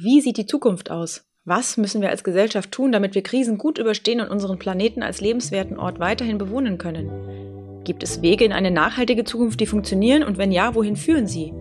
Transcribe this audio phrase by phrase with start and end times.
[0.00, 1.24] Wie sieht die Zukunft aus?
[1.44, 5.20] Was müssen wir als Gesellschaft tun, damit wir Krisen gut überstehen und unseren Planeten als
[5.20, 7.82] lebenswerten Ort weiterhin bewohnen können?
[7.82, 11.52] Gibt es Wege in eine nachhaltige Zukunft, die funktionieren und wenn ja, wohin führen sie?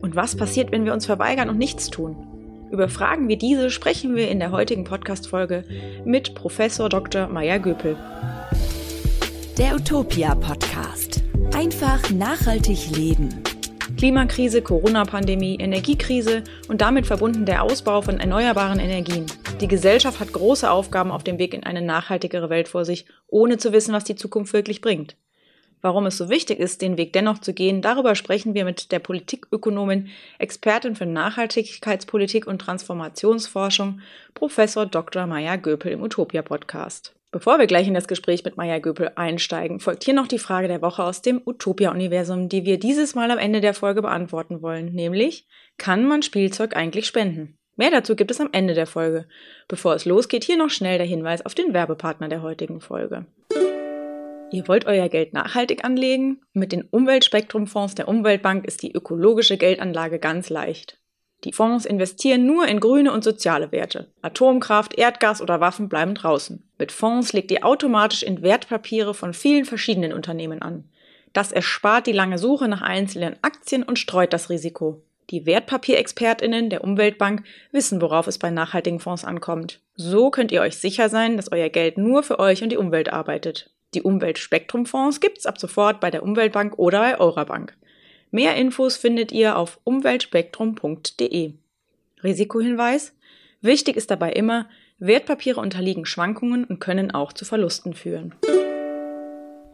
[0.00, 2.16] Und was passiert, wenn wir uns verweigern und nichts tun?
[2.70, 5.64] Über Fragen wie diese sprechen wir in der heutigen Podcast-Folge
[6.06, 7.28] mit Professor Dr.
[7.28, 7.98] Maya Göpel.
[9.58, 11.22] Der Utopia Podcast.
[11.52, 13.42] Einfach nachhaltig leben.
[13.96, 19.26] Klimakrise, Corona-Pandemie, Energiekrise und damit verbunden der Ausbau von erneuerbaren Energien.
[19.60, 23.56] Die Gesellschaft hat große Aufgaben auf dem Weg in eine nachhaltigere Welt vor sich, ohne
[23.56, 25.16] zu wissen, was die Zukunft wirklich bringt.
[25.80, 28.98] Warum es so wichtig ist, den Weg dennoch zu gehen, darüber sprechen wir mit der
[28.98, 30.08] Politikökonomin,
[30.38, 34.00] Expertin für Nachhaltigkeitspolitik und Transformationsforschung,
[34.32, 35.26] Professor Dr.
[35.26, 37.14] Maya Göpel im Utopia Podcast.
[37.34, 40.68] Bevor wir gleich in das Gespräch mit Maya Göpel einsteigen, folgt hier noch die Frage
[40.68, 44.92] der Woche aus dem Utopia-Universum, die wir dieses Mal am Ende der Folge beantworten wollen,
[44.92, 47.58] nämlich, kann man Spielzeug eigentlich spenden?
[47.74, 49.26] Mehr dazu gibt es am Ende der Folge.
[49.66, 53.26] Bevor es losgeht, hier noch schnell der Hinweis auf den Werbepartner der heutigen Folge.
[54.52, 56.40] Ihr wollt euer Geld nachhaltig anlegen?
[56.52, 61.00] Mit den Umweltspektrumfonds der Umweltbank ist die ökologische Geldanlage ganz leicht.
[61.44, 64.08] Die Fonds investieren nur in grüne und soziale Werte.
[64.22, 66.62] Atomkraft, Erdgas oder Waffen bleiben draußen.
[66.78, 70.84] Mit Fonds legt ihr automatisch in Wertpapiere von vielen verschiedenen Unternehmen an.
[71.34, 75.02] Das erspart die lange Suche nach einzelnen Aktien und streut das Risiko.
[75.30, 79.80] Die Wertpapierexpertinnen der Umweltbank wissen, worauf es bei nachhaltigen Fonds ankommt.
[79.96, 83.12] So könnt ihr euch sicher sein, dass euer Geld nur für euch und die Umwelt
[83.12, 83.70] arbeitet.
[83.94, 87.76] Die Umweltspektrumfonds gibt's ab sofort bei der Umweltbank oder bei eurer Bank.
[88.34, 91.52] Mehr Infos findet ihr auf umweltspektrum.de.
[92.24, 93.12] Risikohinweis:
[93.60, 94.68] Wichtig ist dabei immer,
[94.98, 98.34] Wertpapiere unterliegen Schwankungen und können auch zu Verlusten führen.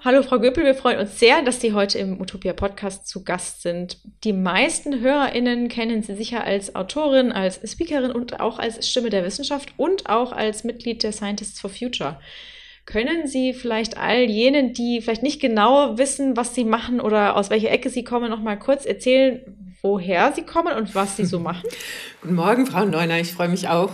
[0.00, 3.62] Hallo Frau Göpel, wir freuen uns sehr, dass Sie heute im Utopia Podcast zu Gast
[3.62, 3.96] sind.
[4.24, 9.24] Die meisten HörerInnen kennen Sie sicher als Autorin, als Speakerin und auch als Stimme der
[9.24, 12.20] Wissenschaft und auch als Mitglied der Scientists for Future.
[12.90, 17.48] Können Sie vielleicht all jenen, die vielleicht nicht genau wissen, was Sie machen oder aus
[17.48, 19.40] welcher Ecke Sie kommen, noch mal kurz erzählen,
[19.80, 21.68] woher Sie kommen und was Sie so machen?
[22.20, 23.20] Guten Morgen, Frau Neuner.
[23.20, 23.92] Ich freue mich auch,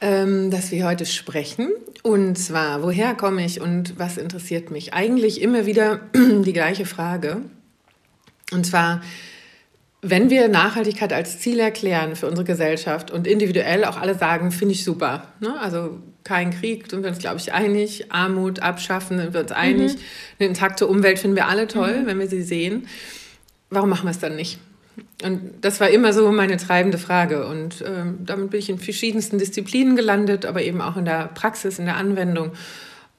[0.00, 1.70] ähm, dass wir heute sprechen.
[2.04, 4.94] Und zwar, woher komme ich und was interessiert mich?
[4.94, 7.42] Eigentlich immer wieder die gleiche Frage.
[8.52, 9.02] Und zwar,
[10.02, 14.74] wenn wir Nachhaltigkeit als Ziel erklären für unsere Gesellschaft und individuell auch alle sagen, finde
[14.74, 15.32] ich super.
[15.40, 15.58] Ne?
[15.58, 15.98] Also
[16.30, 18.12] kein Krieg, sind wir uns, glaube ich, einig.
[18.12, 19.94] Armut abschaffen, sind wir uns einig.
[19.94, 20.00] Mhm.
[20.38, 22.06] Eine intakte Umwelt finden wir alle toll, mhm.
[22.06, 22.86] wenn wir sie sehen.
[23.68, 24.60] Warum machen wir es dann nicht?
[25.24, 27.48] Und das war immer so meine treibende Frage.
[27.48, 31.80] Und ähm, damit bin ich in verschiedensten Disziplinen gelandet, aber eben auch in der Praxis,
[31.80, 32.52] in der Anwendung.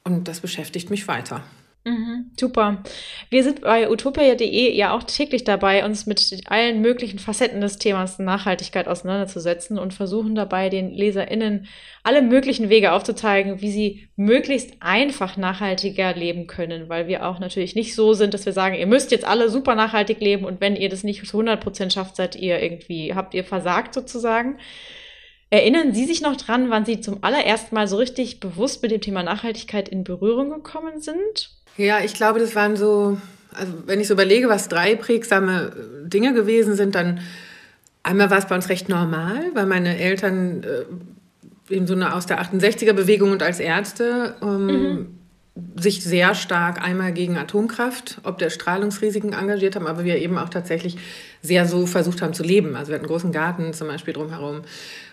[0.06, 1.44] Und das beschäftigt mich weiter.
[1.84, 2.84] Mhm, super.
[3.32, 8.20] Wir sind bei utopia.de ja auch täglich dabei, uns mit allen möglichen Facetten des Themas
[8.20, 11.66] Nachhaltigkeit auseinanderzusetzen und versuchen dabei, den LeserInnen
[12.04, 17.74] alle möglichen Wege aufzuzeigen, wie sie möglichst einfach nachhaltiger leben können, weil wir auch natürlich
[17.74, 20.76] nicht so sind, dass wir sagen, ihr müsst jetzt alle super nachhaltig leben und wenn
[20.76, 24.60] ihr das nicht zu 100 Prozent schafft, seid ihr irgendwie, habt ihr versagt sozusagen.
[25.50, 29.02] Erinnern Sie sich noch dran, wann Sie zum allerersten Mal so richtig bewusst mit dem
[29.02, 31.61] Thema Nachhaltigkeit in Berührung gekommen sind?
[31.78, 33.18] Ja, ich glaube, das waren so,
[33.54, 37.20] also wenn ich so überlege, was drei prägsame äh, Dinge gewesen sind, dann
[38.04, 42.26] einmal war es bei uns recht normal, weil meine Eltern äh, eben so eine aus
[42.26, 45.08] der 68er-Bewegung und als Ärzte ähm, mhm.
[45.80, 50.50] sich sehr stark einmal gegen Atomkraft, ob der Strahlungsrisiken engagiert haben, aber wir eben auch
[50.50, 50.98] tatsächlich
[51.42, 52.76] sehr so versucht haben zu leben.
[52.76, 54.62] Also wir hatten einen großen Garten zum Beispiel drumherum.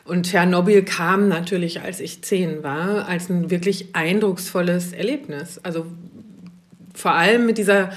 [0.05, 5.61] Und Tschernobyl kam natürlich, als ich zehn war, als ein wirklich eindrucksvolles Erlebnis.
[5.63, 5.87] Also
[6.99, 7.91] vor allem mit dieser,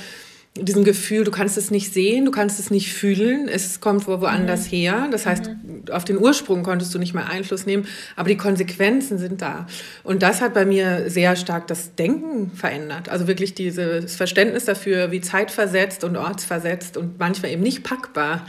[0.55, 4.65] diesem Gefühl, du kannst es nicht sehen, du kannst es nicht fühlen, es kommt woanders
[4.65, 4.75] mhm.
[4.75, 5.07] her.
[5.11, 5.83] Das heißt, mhm.
[5.91, 9.65] auf den Ursprung konntest du nicht mehr Einfluss nehmen, aber die Konsequenzen sind da.
[10.03, 13.09] Und das hat bei mir sehr stark das Denken verändert.
[13.09, 18.45] Also wirklich dieses Verständnis dafür, wie zeitversetzt und ortsversetzt und manchmal eben nicht packbar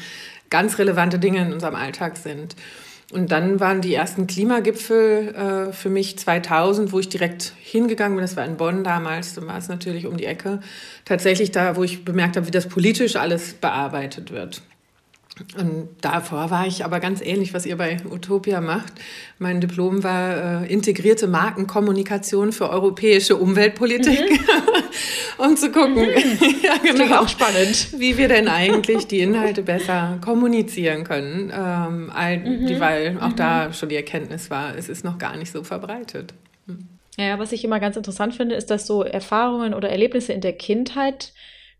[0.50, 2.56] ganz relevante Dinge in unserem Alltag sind.
[3.12, 8.22] Und dann waren die ersten Klimagipfel äh, für mich 2000, wo ich direkt hingegangen bin.
[8.22, 10.60] Das war in Bonn damals, dann war es natürlich um die Ecke.
[11.04, 14.62] Tatsächlich da, wo ich bemerkt habe, wie das politisch alles bearbeitet wird.
[15.56, 18.92] Und davor war ich aber ganz ähnlich, was ihr bei Utopia macht.
[19.38, 24.30] Mein Diplom war äh, integrierte Markenkommunikation für europäische Umweltpolitik.
[24.30, 24.38] Mhm.
[25.38, 26.54] um zu gucken, mhm.
[26.62, 27.88] ja, genau, auch spannend.
[27.98, 31.52] wie wir denn eigentlich die Inhalte besser kommunizieren können.
[31.54, 32.66] Ähm, all, mhm.
[32.66, 33.36] die, weil auch mhm.
[33.36, 36.34] da schon die Erkenntnis war, es ist noch gar nicht so verbreitet.
[37.18, 40.54] Ja, was ich immer ganz interessant finde, ist, dass so Erfahrungen oder Erlebnisse in der
[40.54, 41.32] Kindheit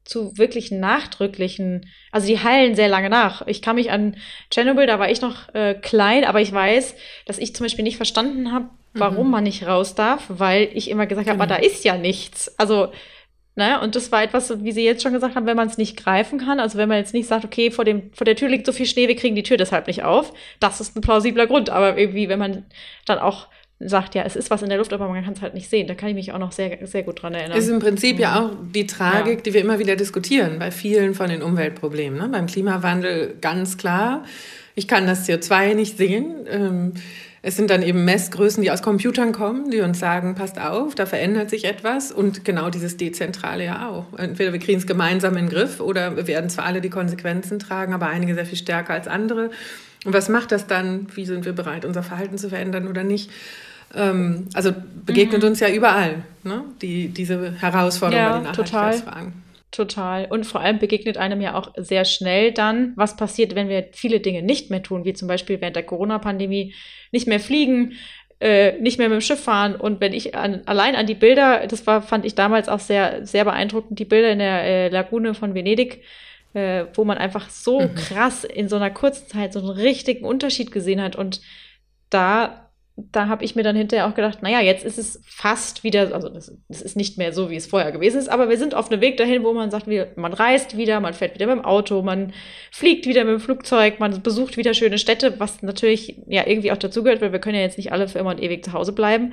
[0.05, 3.47] zu wirklich nachdrücklichen, also die heilen sehr lange nach.
[3.47, 4.17] Ich kann mich an
[4.51, 6.95] Chernobyl, da war ich noch äh, klein, aber ich weiß,
[7.27, 9.33] dass ich zum Beispiel nicht verstanden habe, warum mhm.
[9.33, 11.45] man nicht raus darf, weil ich immer gesagt habe, genau.
[11.53, 12.59] aber da ist ja nichts.
[12.59, 12.89] Also
[13.55, 13.79] Ne?
[13.81, 16.39] Und das war etwas, wie Sie jetzt schon gesagt haben, wenn man es nicht greifen
[16.39, 18.73] kann, also wenn man jetzt nicht sagt, okay, vor, dem, vor der Tür liegt so
[18.73, 21.69] viel Schnee, wir kriegen die Tür deshalb nicht auf, das ist ein plausibler Grund.
[21.69, 22.65] Aber irgendwie, wenn man
[23.05, 23.49] dann auch
[23.89, 25.87] sagt, ja, es ist was in der Luft, aber man kann es halt nicht sehen.
[25.87, 27.57] Da kann ich mich auch noch sehr, sehr gut dran erinnern.
[27.57, 28.47] Ist im Prinzip ja mhm.
[28.47, 29.43] auch die Tragik, ja.
[29.43, 32.19] die wir immer wieder diskutieren bei vielen von den Umweltproblemen.
[32.19, 32.29] Ne?
[32.29, 34.25] Beim Klimawandel ganz klar.
[34.75, 36.47] Ich kann das CO2 nicht sehen.
[36.49, 36.93] Ähm,
[37.45, 41.07] es sind dann eben Messgrößen, die aus Computern kommen, die uns sagen, passt auf, da
[41.07, 42.13] verändert sich etwas.
[42.13, 44.17] Und genau dieses Dezentrale ja auch.
[44.17, 47.59] Entweder wir kriegen es gemeinsam in den Griff oder wir werden zwar alle die Konsequenzen
[47.59, 49.51] tragen, aber einige sehr viel stärker als andere.
[50.05, 51.09] Und was macht das dann?
[51.15, 53.29] Wie sind wir bereit, unser Verhalten zu verändern oder nicht?
[53.95, 54.73] Ähm, also
[55.05, 55.49] begegnet mhm.
[55.49, 56.65] uns ja überall, ne?
[56.81, 59.33] die, diese Herausforderung ja, bei den Nachhaltigkeitsfragen.
[59.33, 59.43] Total.
[59.73, 60.27] Total.
[60.27, 64.21] Und vor allem begegnet einem ja auch sehr schnell dann, was passiert, wenn wir viele
[64.21, 66.75] Dinge nicht mehr tun, wie zum Beispiel während der Corona-Pandemie
[67.11, 67.95] nicht mehr fliegen,
[68.39, 69.75] äh, nicht mehr mit dem Schiff fahren.
[69.75, 73.25] Und wenn ich an, allein an die Bilder, das war, fand ich damals auch sehr,
[73.25, 76.03] sehr beeindruckend, die Bilder in der äh, Lagune von Venedig,
[76.53, 77.95] äh, wo man einfach so mhm.
[77.95, 81.17] krass in so einer kurzen Zeit so einen richtigen Unterschied gesehen hat.
[81.17, 81.41] Und
[82.11, 82.62] da
[82.97, 86.29] da habe ich mir dann hinterher auch gedacht, naja, jetzt ist es fast wieder, also
[86.29, 88.91] das, das, ist nicht mehr so, wie es vorher gewesen ist, aber wir sind auf
[88.91, 89.87] einem Weg dahin, wo man sagt,
[90.17, 92.33] man reist wieder, man fährt wieder mit dem Auto, man
[92.71, 96.77] fliegt wieder mit dem Flugzeug, man besucht wieder schöne Städte, was natürlich ja irgendwie auch
[96.77, 99.33] dazugehört, weil wir können ja jetzt nicht alle für immer und ewig zu Hause bleiben.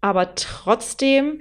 [0.00, 1.40] Aber trotzdem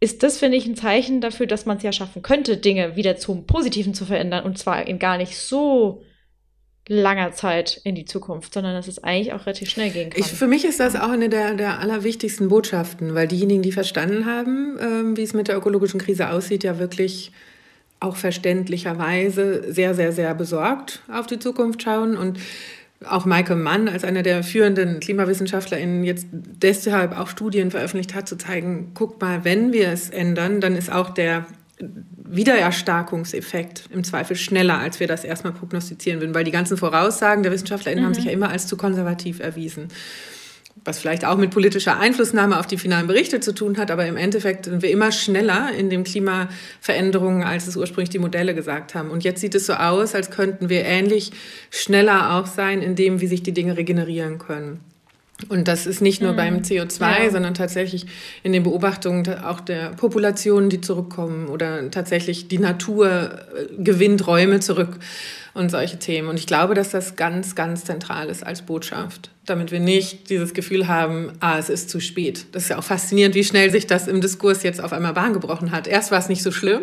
[0.00, 3.16] ist das, finde ich, ein Zeichen dafür, dass man es ja schaffen könnte, Dinge wieder
[3.16, 6.02] zum Positiven zu verändern und zwar in gar nicht so
[6.88, 10.20] langer Zeit in die Zukunft, sondern dass es eigentlich auch relativ schnell gehen kann.
[10.20, 14.26] Ich, für mich ist das auch eine der, der allerwichtigsten Botschaften, weil diejenigen, die verstanden
[14.26, 17.32] haben, ähm, wie es mit der ökologischen Krise aussieht, ja wirklich
[17.98, 22.38] auch verständlicherweise sehr, sehr, sehr besorgt auf die Zukunft schauen und
[23.04, 28.36] auch Michael Mann als einer der führenden KlimawissenschaftlerInnen jetzt deshalb auch Studien veröffentlicht hat, zu
[28.36, 31.46] zeigen, guck mal, wenn wir es ändern, dann ist auch der
[32.28, 37.52] Wiedererstarkungseffekt im Zweifel schneller, als wir das erstmal prognostizieren würden, weil die ganzen Voraussagen der
[37.52, 38.06] WissenschaftlerInnen mhm.
[38.06, 39.88] haben sich ja immer als zu konservativ erwiesen.
[40.84, 44.16] Was vielleicht auch mit politischer Einflussnahme auf die finalen Berichte zu tun hat, aber im
[44.16, 49.10] Endeffekt sind wir immer schneller in den Klimaveränderungen, als es ursprünglich die Modelle gesagt haben.
[49.10, 51.32] Und jetzt sieht es so aus, als könnten wir ähnlich
[51.70, 54.80] schneller auch sein, in dem, wie sich die Dinge regenerieren können.
[55.50, 56.36] Und das ist nicht nur mhm.
[56.36, 57.30] beim CO2, ja.
[57.30, 58.06] sondern tatsächlich
[58.42, 64.60] in den Beobachtungen auch der Populationen, die zurückkommen oder tatsächlich die Natur äh, gewinnt Räume
[64.60, 64.98] zurück
[65.52, 66.28] und solche Themen.
[66.28, 70.54] Und ich glaube, dass das ganz, ganz zentral ist als Botschaft, damit wir nicht dieses
[70.54, 72.46] Gefühl haben, ah, es ist zu spät.
[72.52, 75.34] Das ist ja auch faszinierend, wie schnell sich das im Diskurs jetzt auf einmal Bahn
[75.34, 75.86] gebrochen hat.
[75.86, 76.80] Erst war es nicht so schlimm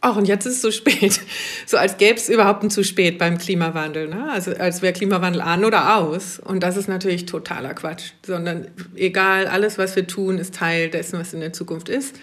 [0.00, 1.20] Ach, und jetzt ist es zu spät.
[1.66, 4.08] So als gäbe es überhaupt ein zu spät beim Klimawandel.
[4.08, 4.30] Ne?
[4.30, 6.38] Also als wäre Klimawandel an oder aus.
[6.38, 8.12] Und das ist natürlich totaler Quatsch.
[8.24, 12.14] Sondern egal, alles, was wir tun, ist Teil dessen, was in der Zukunft ist.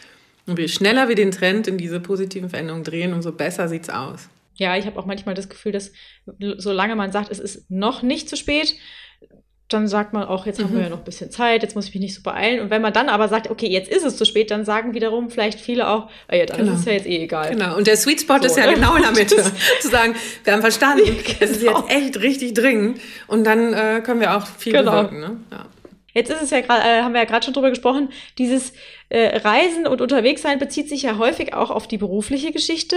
[0.47, 3.89] Und je schneller wir den Trend in diese positiven Veränderungen drehen, umso besser sieht es
[3.89, 4.29] aus.
[4.55, 5.91] Ja, ich habe auch manchmal das Gefühl, dass
[6.57, 8.75] solange man sagt, es ist noch nicht zu spät,
[9.67, 10.65] dann sagt man auch, jetzt mhm.
[10.65, 10.83] haben wir mhm.
[10.83, 12.59] ja noch ein bisschen Zeit, jetzt muss ich mich nicht so beeilen.
[12.59, 15.31] Und wenn man dann aber sagt, okay, jetzt ist es zu spät, dann sagen wiederum
[15.31, 16.73] vielleicht viele auch, ah ja, dann genau.
[16.73, 17.49] ist es ja jetzt eh egal.
[17.49, 18.75] Genau, und der Sweet Spot so, ist ja ne?
[18.75, 19.43] genau in der Mitte.
[19.81, 21.17] zu sagen, wir haben verstanden, genau.
[21.39, 23.01] es ist jetzt echt richtig dringend.
[23.27, 24.91] Und dann äh, können wir auch viel genau.
[24.91, 25.19] bewirken.
[25.19, 25.37] Ne?
[25.51, 25.65] Ja.
[26.13, 28.71] Jetzt ist es ja gerade, äh, haben wir ja gerade schon drüber gesprochen, dieses
[29.09, 32.95] äh, Reisen und Unterwegssein bezieht sich ja häufig auch auf die berufliche Geschichte.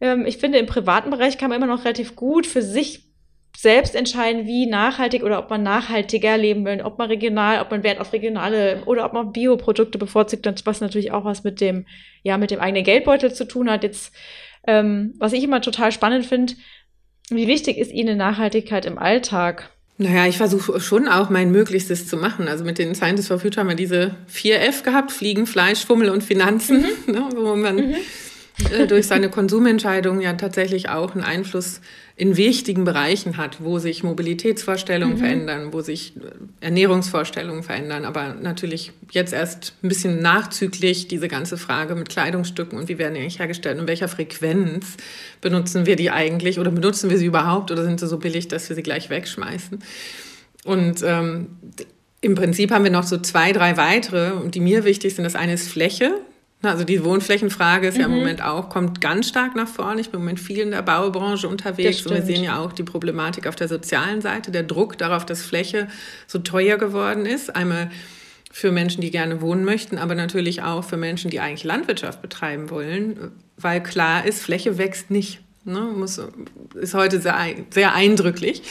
[0.00, 3.05] Ähm, ich finde, im privaten Bereich kann man immer noch relativ gut für sich
[3.56, 7.82] selbst entscheiden, wie nachhaltig oder ob man nachhaltiger leben will, ob man regional, ob man
[7.82, 11.86] Wert auf regionale oder ob man Bioprodukte bevorzugt, was natürlich auch was mit dem,
[12.22, 13.82] ja, mit dem eigenen Geldbeutel zu tun hat.
[13.82, 14.14] Jetzt,
[14.66, 16.52] ähm, was ich immer total spannend finde,
[17.30, 19.70] wie wichtig ist Ihnen Nachhaltigkeit im Alltag?
[19.98, 22.48] Naja, ich versuche schon auch mein Möglichstes zu machen.
[22.48, 26.22] Also mit den Scientists for Future haben wir diese 4F gehabt, Fliegen, Fleisch, Fummel und
[26.22, 26.86] Finanzen, mhm.
[27.12, 27.94] ne, wo man mhm.
[28.70, 31.80] äh, durch seine Konsumentscheidungen ja tatsächlich auch einen Einfluss
[32.18, 35.20] in wichtigen Bereichen hat, wo sich Mobilitätsvorstellungen mhm.
[35.20, 36.14] verändern, wo sich
[36.60, 42.88] Ernährungsvorstellungen verändern, aber natürlich jetzt erst ein bisschen nachzüglich diese ganze Frage mit Kleidungsstücken und
[42.88, 44.96] wie werden die eigentlich hergestellt und welcher Frequenz
[45.42, 48.66] benutzen wir die eigentlich oder benutzen wir sie überhaupt oder sind sie so billig, dass
[48.70, 49.78] wir sie gleich wegschmeißen?
[50.64, 51.48] Und ähm,
[52.22, 55.24] im Prinzip haben wir noch so zwei, drei weitere, die mir wichtig sind.
[55.24, 56.14] Das eine ist Fläche.
[56.62, 58.00] Also die Wohnflächenfrage ist mhm.
[58.00, 58.18] ja im mhm.
[58.18, 60.00] Moment auch, kommt ganz stark nach vorne.
[60.00, 62.82] Ich bin im Moment viel in der Baubranche unterwegs und wir sehen ja auch die
[62.82, 65.88] Problematik auf der sozialen Seite, der Druck darauf, dass Fläche
[66.26, 67.54] so teuer geworden ist.
[67.54, 67.90] Einmal
[68.56, 72.70] für Menschen, die gerne wohnen möchten, aber natürlich auch für Menschen, die eigentlich Landwirtschaft betreiben
[72.70, 75.40] wollen, weil klar ist, Fläche wächst nicht.
[75.64, 75.80] Ne?
[75.94, 76.18] Muss,
[76.74, 77.36] ist heute sehr,
[77.68, 78.62] sehr eindrücklich,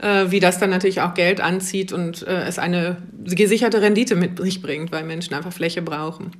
[0.00, 4.38] äh, wie das dann natürlich auch Geld anzieht und äh, es eine gesicherte Rendite mit
[4.38, 6.30] sich bringt, weil Menschen einfach Fläche brauchen.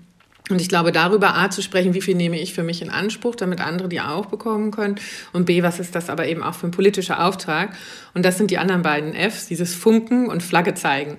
[0.48, 3.34] Und ich glaube, darüber A zu sprechen, wie viel nehme ich für mich in Anspruch,
[3.34, 4.96] damit andere die auch bekommen können.
[5.32, 7.76] Und B, was ist das aber eben auch für ein politischer Auftrag?
[8.14, 11.18] Und das sind die anderen beiden Fs, dieses Funken und Flagge zeigen.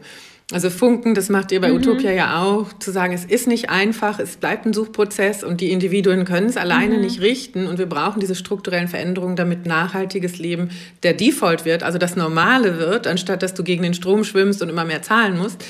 [0.51, 1.75] Also Funken, das macht ihr bei mhm.
[1.75, 5.69] Utopia ja auch, zu sagen, es ist nicht einfach, es bleibt ein Suchprozess und die
[5.69, 7.01] Individuen können es alleine mhm.
[7.01, 10.69] nicht richten und wir brauchen diese strukturellen Veränderungen, damit nachhaltiges Leben
[11.03, 14.69] der Default wird, also das Normale wird, anstatt dass du gegen den Strom schwimmst und
[14.69, 15.63] immer mehr zahlen musst.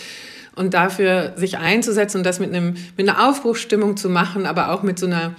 [0.60, 4.84] Und dafür sich einzusetzen und das mit, einem, mit einer Aufbruchsstimmung zu machen, aber auch
[4.84, 5.34] mit so einer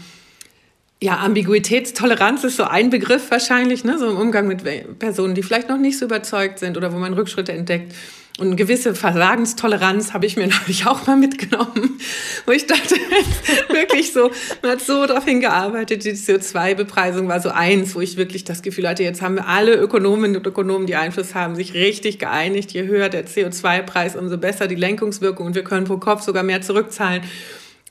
[1.03, 3.99] ja, Ambiguitätstoleranz ist so ein Begriff wahrscheinlich, ne?
[3.99, 4.65] so im Umgang mit
[4.99, 7.95] Personen, die vielleicht noch nicht so überzeugt sind oder wo man Rückschritte entdeckt.
[8.39, 12.01] Und eine gewisse Versagenstoleranz habe ich mir natürlich auch mal mitgenommen,
[12.47, 12.95] wo ich dachte,
[13.69, 14.31] wirklich so,
[14.63, 18.89] man hat so darauf hingearbeitet, die CO2-Bepreisung war so eins, wo ich wirklich das Gefühl
[18.89, 22.73] hatte, jetzt haben wir alle Ökonominnen und Ökonomen, die Einfluss haben, sich richtig geeinigt.
[22.73, 26.63] Je höher der CO2-Preis, umso besser die Lenkungswirkung und wir können pro Kopf sogar mehr
[26.63, 27.23] zurückzahlen.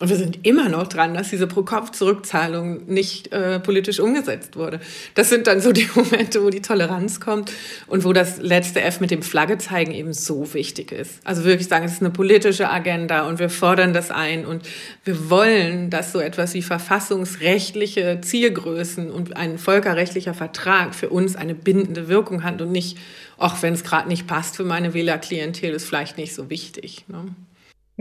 [0.02, 4.80] Und wir sind immer noch dran, dass diese Pro-Kopf-Zurückzahlung nicht äh, politisch umgesetzt wurde.
[5.14, 7.52] Das sind dann so die Momente, wo die Toleranz kommt
[7.88, 11.20] und wo das letzte F mit dem Flagge zeigen eben so wichtig ist.
[11.26, 14.64] Also wirklich sagen, es ist eine politische Agenda und wir fordern das ein und
[15.04, 21.56] wir wollen, dass so etwas wie verfassungsrechtliche Zielgrößen und ein völkerrechtlicher Vertrag für uns eine
[21.56, 22.98] bindende Wirkung hat und nicht,
[23.38, 27.04] auch wenn es gerade nicht passt für meine Wählerklientel, ist vielleicht nicht so wichtig.
[27.10, 27.36] Ne?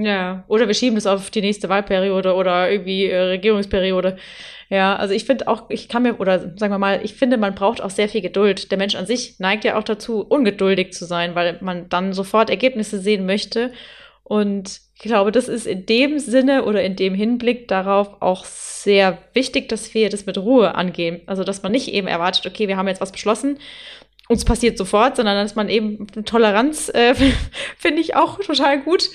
[0.00, 4.16] Ja, oder wir schieben das auf die nächste Wahlperiode oder irgendwie äh, Regierungsperiode.
[4.68, 7.56] Ja, also ich finde auch, ich kann mir, oder sagen wir mal, ich finde, man
[7.56, 8.70] braucht auch sehr viel Geduld.
[8.70, 12.48] Der Mensch an sich neigt ja auch dazu, ungeduldig zu sein, weil man dann sofort
[12.48, 13.72] Ergebnisse sehen möchte.
[14.22, 19.18] Und ich glaube, das ist in dem Sinne oder in dem Hinblick darauf auch sehr
[19.32, 21.22] wichtig, dass wir das mit Ruhe angehen.
[21.26, 23.58] Also, dass man nicht eben erwartet, okay, wir haben jetzt was beschlossen
[24.28, 27.14] uns passiert sofort, sondern dass man eben Toleranz äh,
[27.78, 29.10] finde ich auch total gut.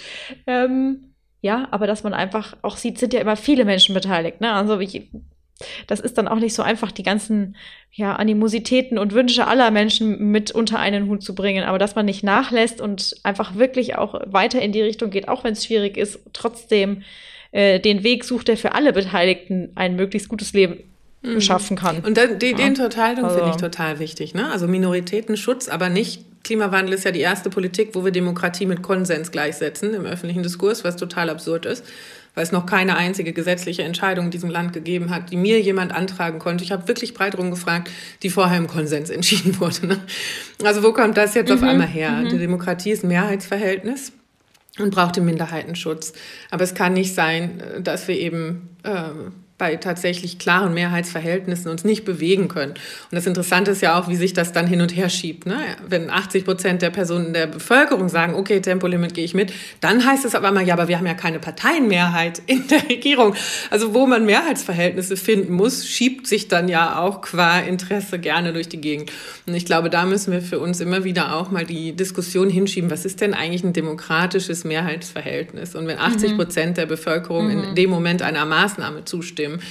[0.47, 4.41] Ähm, ja, aber dass man einfach auch sieht, sind ja immer viele Menschen beteiligt.
[4.41, 4.51] Ne?
[4.51, 5.09] Also ich,
[5.87, 7.57] das ist dann auch nicht so einfach, die ganzen
[7.91, 11.65] ja, Animositäten und Wünsche aller Menschen mit unter einen Hut zu bringen.
[11.65, 15.43] Aber dass man nicht nachlässt und einfach wirklich auch weiter in die Richtung geht, auch
[15.43, 17.03] wenn es schwierig ist, trotzdem
[17.51, 20.92] äh, den Weg sucht, der für alle Beteiligten ein möglichst gutes Leben
[21.23, 21.41] mhm.
[21.41, 21.99] schaffen kann.
[21.99, 22.57] Und dann, die, ja.
[22.57, 23.37] den Unterteilung also.
[23.37, 24.33] finde ich total wichtig.
[24.33, 24.51] Ne?
[24.51, 29.31] Also Minoritätenschutz, aber nicht Klimawandel ist ja die erste Politik, wo wir Demokratie mit Konsens
[29.31, 31.85] gleichsetzen im öffentlichen Diskurs, was total absurd ist,
[32.35, 35.93] weil es noch keine einzige gesetzliche Entscheidung in diesem Land gegeben hat, die mir jemand
[35.93, 36.65] antragen konnte.
[36.65, 37.89] Ich habe wirklich breit rumgefragt,
[38.23, 39.87] die vorher im Konsens entschieden wurde.
[39.87, 39.99] Ne?
[40.63, 41.55] Also wo kommt das jetzt mhm.
[41.55, 42.11] auf einmal her?
[42.11, 42.29] Mhm.
[42.29, 44.11] Die Demokratie ist ein Mehrheitsverhältnis
[44.79, 46.11] und braucht den Minderheitenschutz.
[46.51, 52.05] Aber es kann nicht sein, dass wir eben ähm, bei tatsächlich klaren Mehrheitsverhältnissen uns nicht
[52.05, 52.71] bewegen können.
[52.71, 55.45] Und das Interessante ist ja auch, wie sich das dann hin und her schiebt.
[55.45, 55.57] Ne?
[55.87, 60.25] Wenn 80 Prozent der Personen der Bevölkerung sagen, okay, Tempolimit gehe ich mit, dann heißt
[60.25, 63.35] es aber mal, ja, aber wir haben ja keine Parteienmehrheit in der Regierung.
[63.69, 68.69] Also wo man Mehrheitsverhältnisse finden muss, schiebt sich dann ja auch qua Interesse gerne durch
[68.69, 69.11] die Gegend.
[69.45, 72.89] Und ich glaube, da müssen wir für uns immer wieder auch mal die Diskussion hinschieben,
[72.89, 75.75] was ist denn eigentlich ein demokratisches Mehrheitsverhältnis?
[75.75, 77.63] Und wenn 80 Prozent der Bevölkerung mhm.
[77.63, 79.61] in dem Moment einer Maßnahme zustimmt, zustimmen,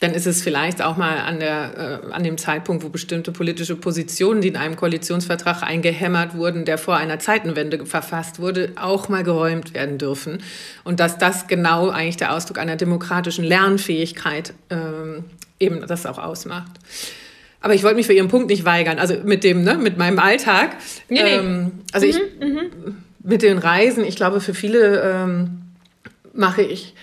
[0.00, 3.74] dann ist es vielleicht auch mal an, der, äh, an dem Zeitpunkt, wo bestimmte politische
[3.74, 9.24] Positionen, die in einem Koalitionsvertrag eingehämmert wurden, der vor einer Zeitenwende verfasst wurde, auch mal
[9.24, 10.38] geräumt werden dürfen.
[10.84, 15.24] Und dass das genau eigentlich der Ausdruck einer demokratischen Lernfähigkeit ähm,
[15.58, 16.70] eben das auch ausmacht.
[17.60, 19.00] Aber ich wollte mich für Ihren Punkt nicht weigern.
[19.00, 20.76] Also mit dem, ne, mit meinem Alltag.
[21.08, 21.34] Nee, nee.
[21.34, 22.96] Ähm, also mhm, ich mhm.
[23.24, 25.62] mit den Reisen, ich glaube, für viele ähm,
[26.34, 26.94] mache ich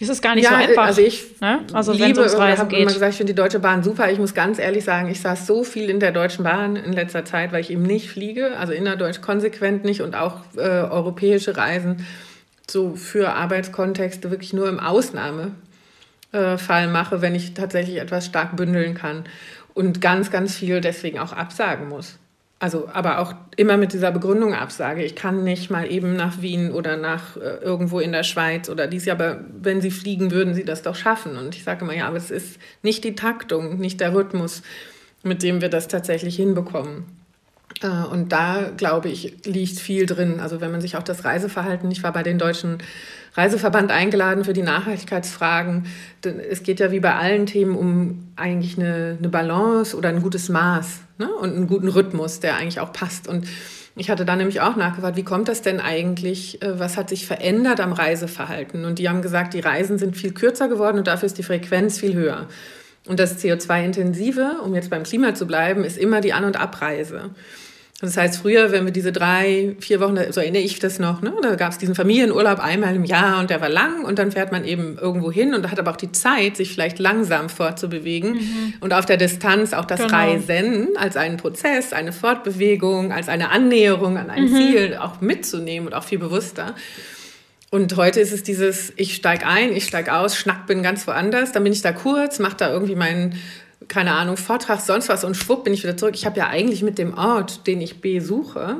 [0.00, 0.86] es ist gar nicht ja, so einfach.
[0.86, 1.60] Also ich ne?
[1.72, 4.10] also liebe, es ums habe immer gesagt, ich finde die Deutsche Bahn super.
[4.10, 7.24] Ich muss ganz ehrlich sagen, ich saß so viel in der Deutschen Bahn in letzter
[7.24, 12.04] Zeit, weil ich eben nicht fliege, also innerdeutsch konsequent nicht und auch äh, europäische Reisen
[12.68, 19.24] so für Arbeitskontexte wirklich nur im Ausnahmefall mache, wenn ich tatsächlich etwas stark bündeln kann
[19.74, 22.18] und ganz, ganz viel deswegen auch absagen muss.
[22.60, 25.04] Also, aber auch immer mit dieser Begründung absage.
[25.04, 28.86] Ich kann nicht mal eben nach Wien oder nach äh, irgendwo in der Schweiz oder
[28.86, 31.36] dies Jahr, aber wenn Sie fliegen, würden Sie das doch schaffen.
[31.36, 34.62] Und ich sage immer, ja, aber es ist nicht die Taktung, nicht der Rhythmus,
[35.22, 37.23] mit dem wir das tatsächlich hinbekommen.
[37.82, 40.40] Äh, und da, glaube ich, liegt viel drin.
[40.40, 42.78] Also wenn man sich auch das Reiseverhalten, ich war bei den deutschen
[43.36, 45.86] Reiseverband eingeladen für die Nachhaltigkeitsfragen.
[46.50, 50.48] Es geht ja wie bei allen Themen um eigentlich eine, eine Balance oder ein gutes
[50.48, 51.28] Maß ne?
[51.34, 53.26] und einen guten Rhythmus, der eigentlich auch passt.
[53.26, 53.46] Und
[53.96, 57.26] Ich hatte da nämlich auch nachgefragt, wie kommt das denn eigentlich, äh, was hat sich
[57.26, 58.84] verändert am Reiseverhalten?
[58.84, 61.98] Und die haben gesagt, die Reisen sind viel kürzer geworden und dafür ist die Frequenz
[61.98, 62.46] viel höher.
[63.06, 67.30] Und das CO2-intensive, um jetzt beim Klima zu bleiben, ist immer die An- und Abreise.
[68.04, 71.32] Das heißt, früher, wenn wir diese drei, vier Wochen, so erinnere ich das noch, ne?
[71.42, 74.52] da gab es diesen Familienurlaub einmal im Jahr und der war lang und dann fährt
[74.52, 78.74] man eben irgendwo hin und hat aber auch die Zeit, sich vielleicht langsam fortzubewegen mhm.
[78.80, 80.14] und auf der Distanz auch das genau.
[80.14, 84.54] Reisen als einen Prozess, eine Fortbewegung, als eine Annäherung an ein mhm.
[84.54, 86.74] Ziel auch mitzunehmen und auch viel bewusster.
[87.70, 91.52] Und heute ist es dieses, ich steige ein, ich steige aus, schnack bin ganz woanders,
[91.52, 93.34] dann bin ich da kurz, mache da irgendwie meinen
[93.88, 96.14] keine Ahnung, Vortrag, sonst was und schwupp bin ich wieder zurück.
[96.14, 98.76] Ich habe ja eigentlich mit dem Ort, den ich besuche,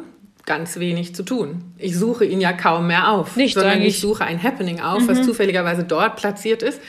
[0.46, 1.62] ganz wenig zu tun.
[1.78, 3.94] Ich suche ihn ja kaum mehr auf, Nicht sondern eigentlich.
[3.94, 5.08] ich suche ein Happening auf, mhm.
[5.08, 6.80] was zufälligerweise dort platziert ist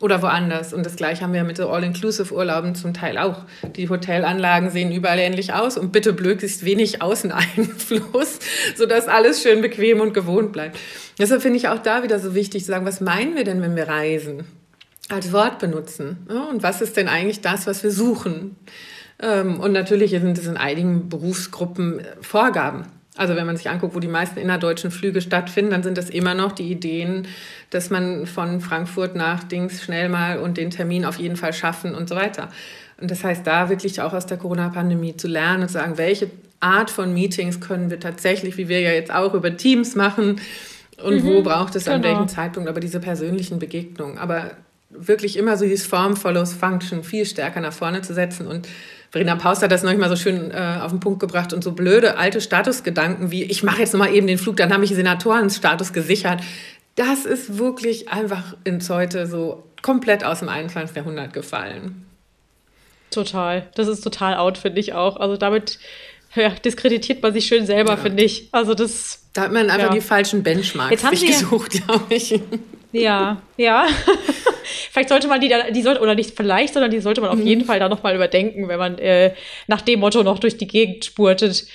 [0.00, 0.72] oder woanders.
[0.72, 3.44] Und das gleiche haben wir mit so All-Inclusive-Urlauben zum Teil auch.
[3.76, 8.38] Die Hotelanlagen sehen überall ähnlich aus und bitte möglichst wenig Außeneinfluss,
[8.76, 10.78] sodass alles schön bequem und gewohnt bleibt.
[11.18, 13.76] Deshalb finde ich auch da wieder so wichtig zu sagen, was meinen wir denn, wenn
[13.76, 14.44] wir reisen?
[15.08, 16.26] Als Wort benutzen.
[16.50, 18.56] Und was ist denn eigentlich das, was wir suchen?
[19.18, 22.84] Ähm, und natürlich sind es in einigen Berufsgruppen äh, Vorgaben.
[23.16, 26.34] Also wenn man sich anguckt, wo die meisten innerdeutschen Flüge stattfinden, dann sind das immer
[26.34, 27.28] noch die Ideen,
[27.68, 31.94] dass man von Frankfurt nach Dings schnell mal und den Termin auf jeden Fall schaffen
[31.94, 32.48] und so weiter.
[32.98, 36.30] Und das heißt, da wirklich auch aus der Corona-Pandemie zu lernen und zu sagen, welche
[36.60, 40.40] Art von Meetings können wir tatsächlich, wie wir ja jetzt auch über Teams machen,
[41.02, 41.96] und mhm, wo braucht es genau.
[41.96, 44.18] an welchem Zeitpunkt, aber diese persönlichen Begegnungen.
[44.18, 44.52] Aber
[44.92, 48.46] wirklich immer so dieses Form follows Function viel stärker nach vorne zu setzen.
[48.46, 48.68] Und
[49.10, 51.72] Verena Paus hat das noch mal so schön äh, auf den Punkt gebracht und so
[51.72, 54.90] blöde alte Statusgedanken wie, ich mache jetzt noch mal eben den Flug, dann habe ich
[54.94, 56.40] Senatorenstatus gesichert.
[56.94, 60.96] Das ist wirklich einfach ins heute so komplett aus dem 21.
[60.96, 62.06] Jahrhundert gefallen.
[63.10, 63.68] Total.
[63.74, 65.16] Das ist total out, finde ich auch.
[65.16, 65.78] Also damit
[66.34, 67.96] ja, diskreditiert man sich schön selber, ja.
[67.98, 68.48] finde ich.
[68.52, 69.20] Also das.
[69.34, 69.94] Da hat man einfach ja.
[69.94, 72.40] die falschen Benchmarks Jetzt haben sich gesucht, glaube ich.
[72.92, 73.86] Ja, ja.
[74.90, 77.38] vielleicht sollte man die, da, die sollte, oder nicht vielleicht, sondern die sollte man auf
[77.38, 77.46] mhm.
[77.46, 79.34] jeden Fall da nochmal überdenken, wenn man äh,
[79.66, 81.66] nach dem Motto noch durch die Gegend spurtet.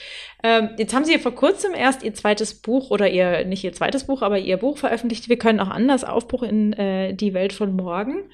[0.43, 3.73] Ähm, jetzt haben Sie ja vor kurzem erst Ihr zweites Buch oder Ihr, nicht Ihr
[3.73, 5.29] zweites Buch, aber Ihr Buch veröffentlicht.
[5.29, 8.29] Wir können auch anders Aufbruch in äh, die Welt von morgen.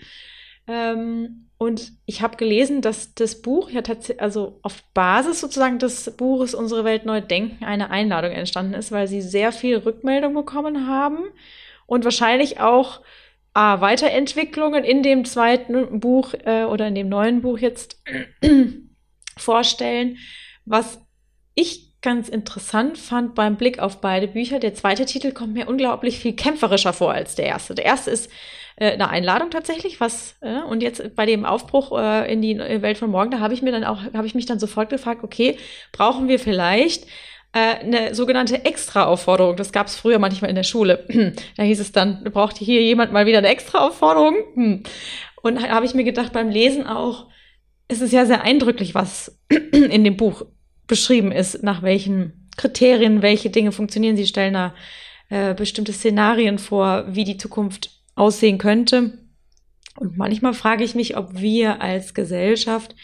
[0.68, 6.12] Ähm, und ich habe gelesen, dass das Buch ja tatsächlich, also auf Basis sozusagen des
[6.18, 10.88] Buches Unsere Welt neu denken eine Einladung entstanden ist, weil Sie sehr viel Rückmeldung bekommen
[10.88, 11.20] haben
[11.94, 13.02] und wahrscheinlich auch
[13.54, 18.02] A, Weiterentwicklungen in dem zweiten Buch äh, oder in dem neuen Buch jetzt
[19.38, 20.18] vorstellen.
[20.66, 21.00] Was
[21.54, 26.20] ich ganz interessant fand beim Blick auf beide Bücher, der zweite Titel kommt mir unglaublich
[26.20, 27.76] viel kämpferischer vor als der erste.
[27.76, 28.32] Der erste ist
[28.76, 32.98] äh, eine Einladung tatsächlich, was äh, und jetzt bei dem Aufbruch äh, in die Welt
[32.98, 35.58] von morgen, da habe ich mir dann auch habe ich mich dann sofort gefragt, okay,
[35.92, 37.06] brauchen wir vielleicht
[37.60, 39.56] eine sogenannte Extra-Aufforderung.
[39.56, 41.06] Das gab es früher manchmal in der Schule.
[41.58, 44.36] da hieß es dann, braucht hier jemand mal wieder eine Extra-Aufforderung?
[44.56, 44.84] Hm.
[45.42, 47.28] Und da habe ich mir gedacht, beim Lesen auch,
[47.88, 49.40] es ist ja sehr eindrücklich, was
[49.72, 50.46] in dem Buch
[50.88, 54.18] beschrieben ist, nach welchen Kriterien, welche Dinge funktionieren.
[54.18, 54.74] Sie stellen da
[55.30, 59.18] äh, bestimmte Szenarien vor, wie die Zukunft aussehen könnte.
[59.96, 62.96] Und manchmal frage ich mich, ob wir als Gesellschaft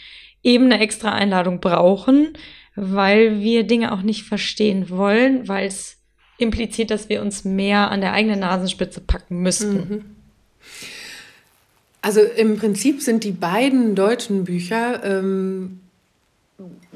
[0.43, 2.33] eben eine extra Einladung brauchen,
[2.75, 5.97] weil wir Dinge auch nicht verstehen wollen, weil es
[6.37, 9.75] impliziert, dass wir uns mehr an der eigenen Nasenspitze packen müssten.
[9.75, 10.05] Mhm.
[12.01, 15.81] Also im Prinzip sind die beiden deutschen Bücher ähm,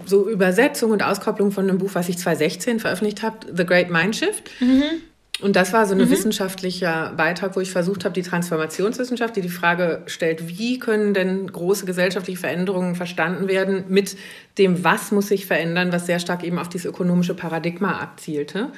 [0.05, 4.49] so Übersetzung und Auskopplung von einem Buch, was ich 2016 veröffentlicht habe, The Great Mindshift.
[4.61, 5.01] Mhm.
[5.41, 6.09] Und das war so ein mhm.
[6.09, 11.51] wissenschaftlicher Beitrag, wo ich versucht habe, die Transformationswissenschaft, die die Frage stellt, wie können denn
[11.51, 14.15] große gesellschaftliche Veränderungen verstanden werden mit
[14.57, 18.71] dem, was muss sich verändern, was sehr stark eben auf dieses ökonomische Paradigma abzielte.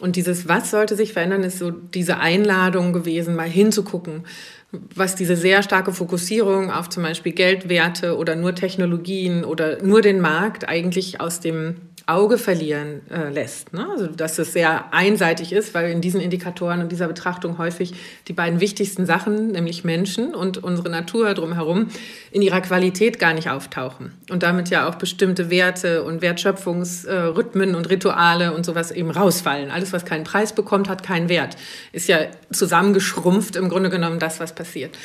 [0.00, 4.24] Und dieses Was sollte sich verändern, ist so diese Einladung gewesen, mal hinzugucken,
[4.72, 10.20] was diese sehr starke Fokussierung auf zum Beispiel Geldwerte oder nur Technologien oder nur den
[10.20, 13.72] Markt eigentlich aus dem Auge verlieren äh, lässt.
[13.72, 13.88] Ne?
[13.90, 17.94] Also dass es sehr einseitig ist, weil in diesen Indikatoren und dieser Betrachtung häufig
[18.28, 21.88] die beiden wichtigsten Sachen, nämlich Menschen und unsere Natur drumherum,
[22.30, 24.12] in ihrer Qualität gar nicht auftauchen.
[24.30, 29.70] Und damit ja auch bestimmte Werte und Wertschöpfungsrhythmen und Rituale und sowas eben rausfallen.
[29.70, 31.56] Alles, was keinen Preis bekommt, hat keinen Wert.
[31.92, 32.18] Ist ja
[32.52, 34.96] zusammengeschrumpft im Grunde genommen das, was passiert.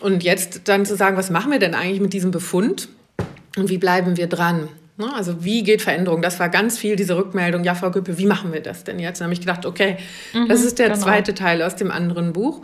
[0.00, 2.88] Und jetzt dann zu sagen, was machen wir denn eigentlich mit diesem Befund
[3.56, 4.68] und wie bleiben wir dran?
[4.96, 5.12] Ne?
[5.14, 6.22] Also wie geht Veränderung?
[6.22, 9.20] Das war ganz viel diese Rückmeldung, ja, Frau Güppe, wie machen wir das denn jetzt?
[9.20, 9.96] Dann habe ich gedacht, okay,
[10.32, 11.00] mhm, das ist der genau.
[11.00, 12.62] zweite Teil aus dem anderen Buch.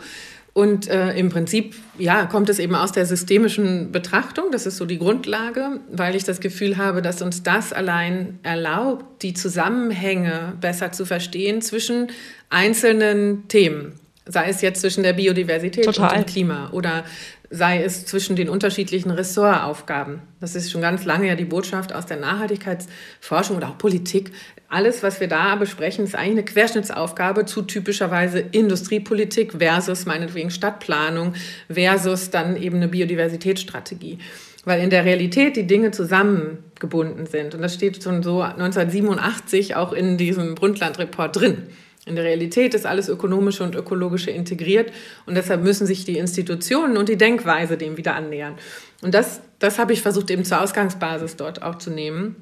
[0.53, 4.47] Und äh, im Prinzip, ja, kommt es eben aus der systemischen Betrachtung.
[4.51, 9.23] Das ist so die Grundlage, weil ich das Gefühl habe, dass uns das allein erlaubt,
[9.23, 12.09] die Zusammenhänge besser zu verstehen zwischen
[12.49, 13.93] einzelnen Themen.
[14.27, 16.11] Sei es jetzt zwischen der Biodiversität Total.
[16.11, 17.05] und dem Klima oder
[17.51, 20.23] sei es zwischen den unterschiedlichen Ressortaufgaben.
[20.41, 24.31] Das ist schon ganz lange ja die Botschaft aus der Nachhaltigkeitsforschung oder auch Politik.
[24.69, 31.35] Alles, was wir da besprechen, ist eigentlich eine Querschnittsaufgabe zu typischerweise Industriepolitik versus meinetwegen Stadtplanung
[31.69, 34.19] versus dann eben eine Biodiversitätsstrategie.
[34.65, 37.57] Weil in der Realität die Dinge zusammengebunden sind.
[37.57, 41.63] Und das steht schon so 1987 auch in diesem Brundtland-Report drin.
[42.07, 44.91] In der Realität ist alles Ökonomische und Ökologische integriert
[45.27, 48.55] und deshalb müssen sich die Institutionen und die Denkweise dem wieder annähern.
[49.03, 52.37] Und das, das habe ich versucht eben zur Ausgangsbasis dort auch zu nehmen,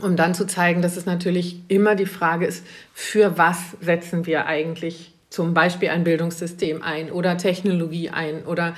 [0.00, 2.64] um dann zu zeigen, dass es natürlich immer die Frage ist,
[2.94, 8.74] für was setzen wir eigentlich zum Beispiel ein Bildungssystem ein oder Technologie ein oder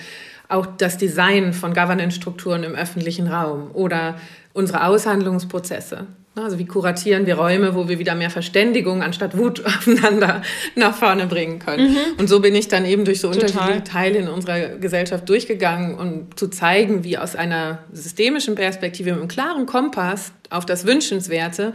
[0.48, 4.18] auch das Design von Governance-Strukturen im öffentlichen Raum oder
[4.52, 6.06] unsere Aushandlungsprozesse.
[6.38, 10.42] Also wie kuratieren wir Räume, wo wir wieder mehr Verständigung anstatt Wut aufeinander
[10.74, 11.92] nach vorne bringen können.
[11.92, 12.18] Mhm.
[12.18, 13.48] Und so bin ich dann eben durch so Total.
[13.48, 19.20] unterschiedliche Teile in unserer Gesellschaft durchgegangen, um zu zeigen, wie aus einer systemischen Perspektive mit
[19.20, 21.72] einem klaren Kompass auf das Wünschenswerte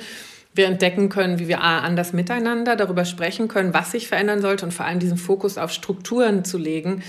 [0.54, 4.66] wir entdecken können, wie wir A, anders miteinander darüber sprechen können, was sich verändern sollte
[4.66, 7.04] und vor allem diesen Fokus auf Strukturen zu legen,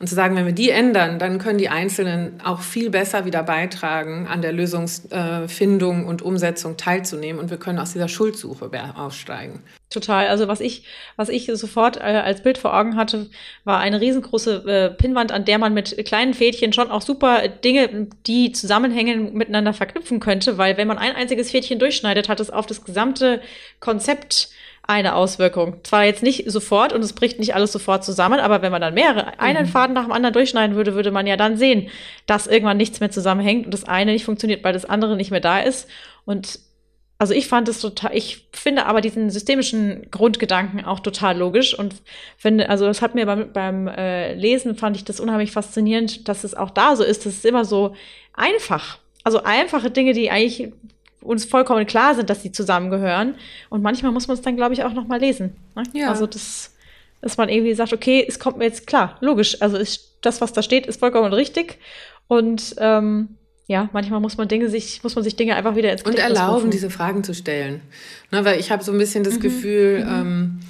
[0.00, 3.42] und zu sagen, wenn wir die ändern, dann können die Einzelnen auch viel besser wieder
[3.42, 7.40] beitragen, an der Lösungsfindung und Umsetzung teilzunehmen.
[7.40, 9.60] Und wir können aus dieser Schuldsuche aussteigen.
[9.90, 10.28] Total.
[10.28, 10.84] Also was ich,
[11.16, 13.28] was ich sofort äh, als Bild vor Augen hatte,
[13.64, 18.06] war eine riesengroße äh, Pinnwand, an der man mit kleinen Fädchen schon auch super Dinge,
[18.26, 20.58] die zusammenhängen, miteinander verknüpfen könnte.
[20.58, 23.40] Weil wenn man ein einziges Fädchen durchschneidet, hat es auf das gesamte
[23.80, 24.50] Konzept
[24.88, 25.76] eine Auswirkung.
[25.84, 28.94] Zwar jetzt nicht sofort und es bricht nicht alles sofort zusammen, aber wenn man dann
[28.94, 29.70] mehrere, einen mhm.
[29.70, 31.90] Faden nach dem anderen durchschneiden würde, würde man ja dann sehen,
[32.26, 35.40] dass irgendwann nichts mehr zusammenhängt und das eine nicht funktioniert, weil das andere nicht mehr
[35.40, 35.88] da ist.
[36.24, 36.58] Und
[37.18, 41.96] also ich fand es total, ich finde aber diesen systemischen Grundgedanken auch total logisch und
[42.38, 46.44] finde, also das hat mir beim, beim äh, Lesen fand ich das unheimlich faszinierend, dass
[46.44, 47.94] es auch da so ist, dass es immer so
[48.32, 50.72] einfach, also einfache Dinge, die eigentlich
[51.20, 53.34] uns vollkommen klar sind, dass sie zusammengehören.
[53.70, 55.56] Und manchmal muss man es dann, glaube ich, auch noch mal lesen.
[55.74, 55.82] Ne?
[55.92, 56.10] Ja.
[56.10, 56.74] Also das,
[57.20, 59.60] dass man irgendwie sagt, okay, es kommt mir jetzt klar, logisch.
[59.60, 61.78] Also ist, das, was da steht, ist vollkommen richtig.
[62.28, 66.02] Und ähm, ja, manchmal muss man Dinge sich, muss man sich Dinge einfach wieder ins
[66.02, 66.70] Und erlauben, rufen.
[66.70, 67.82] diese Fragen zu stellen.
[68.30, 69.40] Ne, weil ich habe so ein bisschen das mhm.
[69.40, 70.10] Gefühl, mhm.
[70.10, 70.60] Ähm,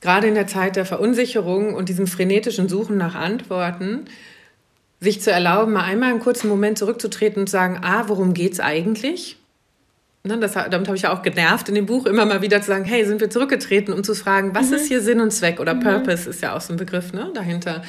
[0.00, 4.04] gerade in der Zeit der Verunsicherung und diesem frenetischen Suchen nach Antworten,
[5.00, 8.60] sich zu erlauben, mal einmal einen kurzen Moment zurückzutreten und zu sagen, ah, worum geht's
[8.60, 9.36] eigentlich?
[10.24, 12.68] Ne, das, damit habe ich ja auch genervt in dem Buch, immer mal wieder zu
[12.68, 14.76] sagen, hey, sind wir zurückgetreten, um zu fragen, was mhm.
[14.76, 15.80] ist hier Sinn und Zweck oder mhm.
[15.80, 17.82] Purpose ist ja auch so ein Begriff ne, dahinter.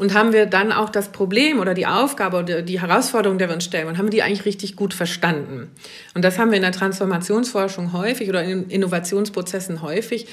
[0.00, 3.54] Und haben wir dann auch das Problem oder die Aufgabe oder die Herausforderung, der wir
[3.54, 5.70] uns stellen, und haben wir die eigentlich richtig gut verstanden?
[6.14, 10.26] Und das haben wir in der Transformationsforschung häufig oder in Innovationsprozessen häufig,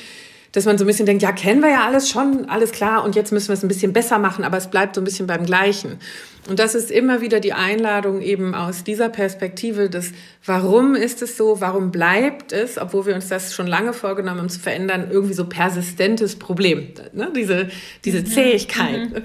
[0.51, 3.15] dass man so ein bisschen denkt, ja, kennen wir ja alles schon, alles klar, und
[3.15, 5.45] jetzt müssen wir es ein bisschen besser machen, aber es bleibt so ein bisschen beim
[5.45, 5.99] Gleichen.
[6.47, 10.13] Und das ist immer wieder die Einladung eben aus dieser Perspektive des,
[10.45, 14.49] warum ist es so, warum bleibt es, obwohl wir uns das schon lange vorgenommen haben
[14.49, 17.31] zu verändern, irgendwie so persistentes Problem, ne?
[17.35, 17.69] diese,
[18.03, 18.25] diese mhm.
[18.25, 19.12] Zähigkeit.
[19.12, 19.23] Mhm.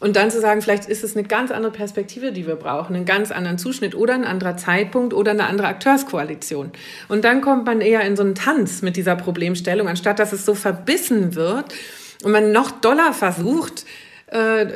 [0.00, 3.04] Und dann zu sagen, vielleicht ist es eine ganz andere Perspektive, die wir brauchen, einen
[3.04, 6.70] ganz anderen Zuschnitt oder ein anderer Zeitpunkt oder eine andere Akteurskoalition.
[7.08, 10.44] Und dann kommt man eher in so einen Tanz mit dieser Problemstellung, anstatt dass es
[10.44, 11.74] so verbissen wird
[12.22, 13.84] und man noch doller versucht,
[14.30, 14.66] äh,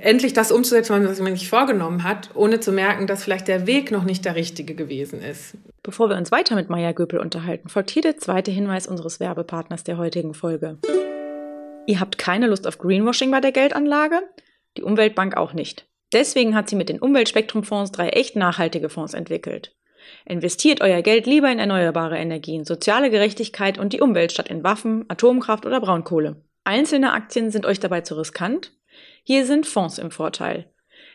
[0.00, 3.90] endlich das umzusetzen, was man sich vorgenommen hat, ohne zu merken, dass vielleicht der Weg
[3.90, 5.56] noch nicht der richtige gewesen ist.
[5.82, 9.84] Bevor wir uns weiter mit Maya Göpel unterhalten, folgt hier der zweite Hinweis unseres Werbepartners
[9.84, 10.78] der heutigen Folge.
[11.86, 14.22] Ihr habt keine Lust auf Greenwashing bei der Geldanlage?
[14.76, 15.86] Die Umweltbank auch nicht.
[16.12, 19.74] Deswegen hat sie mit den Umweltspektrumfonds drei echt nachhaltige Fonds entwickelt.
[20.26, 25.04] Investiert euer Geld lieber in erneuerbare Energien, soziale Gerechtigkeit und die Umwelt statt in Waffen,
[25.08, 26.42] Atomkraft oder Braunkohle.
[26.64, 28.72] Einzelne Aktien sind euch dabei zu riskant?
[29.22, 30.70] Hier sind Fonds im Vorteil.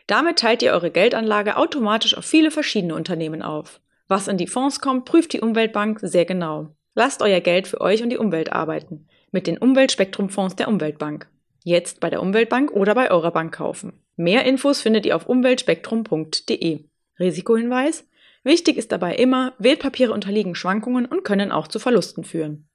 [0.06, 3.80] Damit teilt ihr eure Geldanlage automatisch auf viele verschiedene Unternehmen auf.
[4.08, 6.74] Was in die Fonds kommt, prüft die Umweltbank sehr genau.
[6.94, 9.08] Lasst euer Geld für euch und die Umwelt arbeiten.
[9.30, 11.28] Mit den Umweltspektrumfonds der Umweltbank.
[11.62, 13.92] Jetzt bei der Umweltbank oder bei eurer Bank kaufen.
[14.16, 16.84] Mehr Infos findet ihr auf umweltspektrum.de.
[17.18, 18.06] Risikohinweis?
[18.42, 22.66] Wichtig ist dabei immer, Wertpapiere unterliegen Schwankungen und können auch zu Verlusten führen.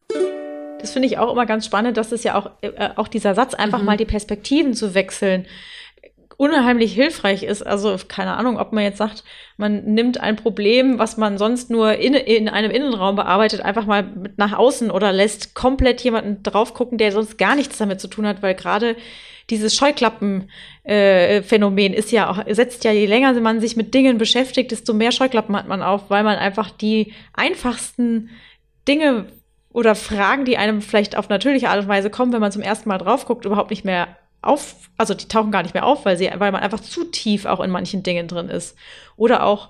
[0.79, 3.55] Das finde ich auch immer ganz spannend, dass es ja auch, äh, auch dieser Satz,
[3.55, 3.85] einfach mhm.
[3.85, 5.47] mal die Perspektiven zu wechseln,
[6.37, 7.65] unheimlich hilfreich ist.
[7.65, 9.23] Also keine Ahnung, ob man jetzt sagt,
[9.57, 14.03] man nimmt ein Problem, was man sonst nur in, in einem Innenraum bearbeitet, einfach mal
[14.03, 18.07] mit nach außen oder lässt komplett jemanden drauf gucken, der sonst gar nichts damit zu
[18.07, 18.95] tun hat, weil gerade
[19.49, 24.71] dieses Scheuklappen-Phänomen äh, ist ja auch, setzt ja, je länger man sich mit Dingen beschäftigt,
[24.71, 28.31] desto mehr Scheuklappen hat man auf, weil man einfach die einfachsten
[28.87, 29.27] Dinge
[29.71, 32.89] oder Fragen, die einem vielleicht auf natürliche Art und Weise kommen, wenn man zum ersten
[32.89, 36.17] Mal drauf guckt, überhaupt nicht mehr auf, also die tauchen gar nicht mehr auf, weil
[36.17, 38.75] sie, weil man einfach zu tief auch in manchen Dingen drin ist.
[39.17, 39.69] Oder auch,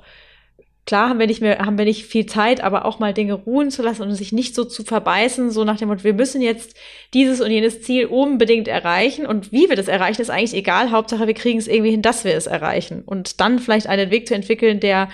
[0.85, 3.71] klar haben wir nicht mehr, haben wir nicht viel Zeit, aber auch mal Dinge ruhen
[3.71, 6.75] zu lassen und sich nicht so zu verbeißen, so nach dem Motto, wir müssen jetzt
[7.13, 10.91] dieses und jenes Ziel unbedingt erreichen und wie wir das erreichen, ist eigentlich egal.
[10.91, 14.27] Hauptsache, wir kriegen es irgendwie hin, dass wir es erreichen und dann vielleicht einen Weg
[14.27, 15.09] zu entwickeln, der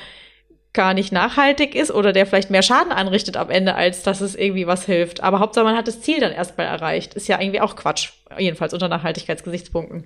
[0.74, 4.36] gar nicht nachhaltig ist oder der vielleicht mehr Schaden anrichtet am Ende, als dass es
[4.36, 5.22] irgendwie was hilft.
[5.22, 7.14] Aber Hauptsache, man hat das Ziel dann erstmal erreicht.
[7.16, 10.06] Ist ja irgendwie auch Quatsch, jedenfalls unter Nachhaltigkeitsgesichtspunkten.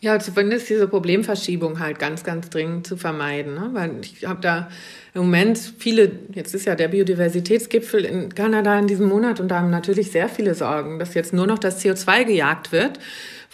[0.00, 3.54] Ja, zumindest diese Problemverschiebung halt ganz, ganz dringend zu vermeiden.
[3.54, 3.70] Ne?
[3.72, 4.68] Weil ich habe da
[5.14, 9.60] im Moment viele, jetzt ist ja der Biodiversitätsgipfel in Kanada in diesem Monat und da
[9.60, 12.98] haben natürlich sehr viele Sorgen, dass jetzt nur noch das CO2 gejagt wird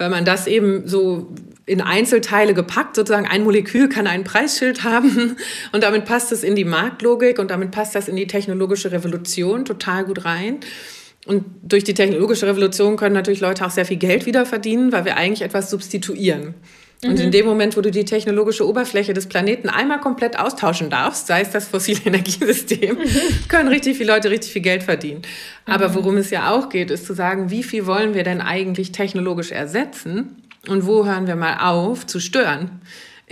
[0.02, 1.28] weil man das eben so
[1.64, 5.36] in Einzelteile gepackt, sozusagen ein Molekül kann ein Preisschild haben
[5.72, 9.64] und damit passt es in die Marktlogik und damit passt das in die technologische Revolution
[9.64, 10.58] total gut rein.
[11.24, 15.04] Und durch die technologische Revolution können natürlich Leute auch sehr viel Geld wieder verdienen, weil
[15.04, 16.54] wir eigentlich etwas substituieren.
[17.04, 17.30] Und in mhm.
[17.32, 21.50] dem Moment, wo du die technologische Oberfläche des Planeten einmal komplett austauschen darfst, sei es
[21.50, 23.48] das fossile Energiesystem, mhm.
[23.48, 25.22] können richtig viele Leute richtig viel Geld verdienen.
[25.66, 25.94] Aber mhm.
[25.96, 29.50] worum es ja auch geht, ist zu sagen, wie viel wollen wir denn eigentlich technologisch
[29.50, 32.80] ersetzen und wo hören wir mal auf zu stören?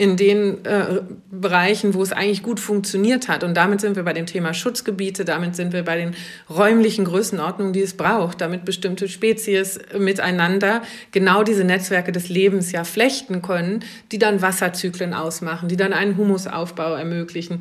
[0.00, 3.44] In den äh, Bereichen, wo es eigentlich gut funktioniert hat.
[3.44, 6.14] Und damit sind wir bei dem Thema Schutzgebiete, damit sind wir bei den
[6.48, 10.80] räumlichen Größenordnungen, die es braucht, damit bestimmte Spezies miteinander
[11.12, 16.16] genau diese Netzwerke des Lebens ja flechten können, die dann Wasserzyklen ausmachen, die dann einen
[16.16, 17.58] Humusaufbau ermöglichen,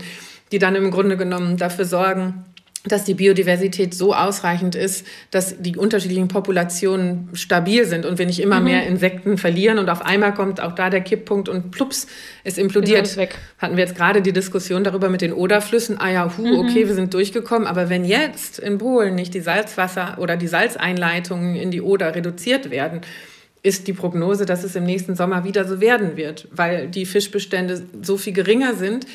[0.53, 2.45] die dann im Grunde genommen dafür sorgen,
[2.85, 8.39] dass die Biodiversität so ausreichend ist, dass die unterschiedlichen Populationen stabil sind und wir nicht
[8.39, 8.65] immer mhm.
[8.65, 12.07] mehr Insekten verlieren und auf einmal kommt auch da der Kipppunkt und plups,
[12.45, 13.17] es implodiert.
[13.17, 13.37] Weg.
[13.57, 15.99] Hatten wir jetzt gerade die Diskussion darüber mit den Oderflüssen.
[15.99, 16.59] Ah ja, hu, mhm.
[16.59, 21.55] okay, wir sind durchgekommen, aber wenn jetzt in Polen nicht die Salzwasser oder die Salzeinleitungen
[21.55, 23.01] in die Oder reduziert werden,
[23.61, 27.83] ist die Prognose, dass es im nächsten Sommer wieder so werden wird, weil die Fischbestände
[28.01, 29.05] so viel geringer sind,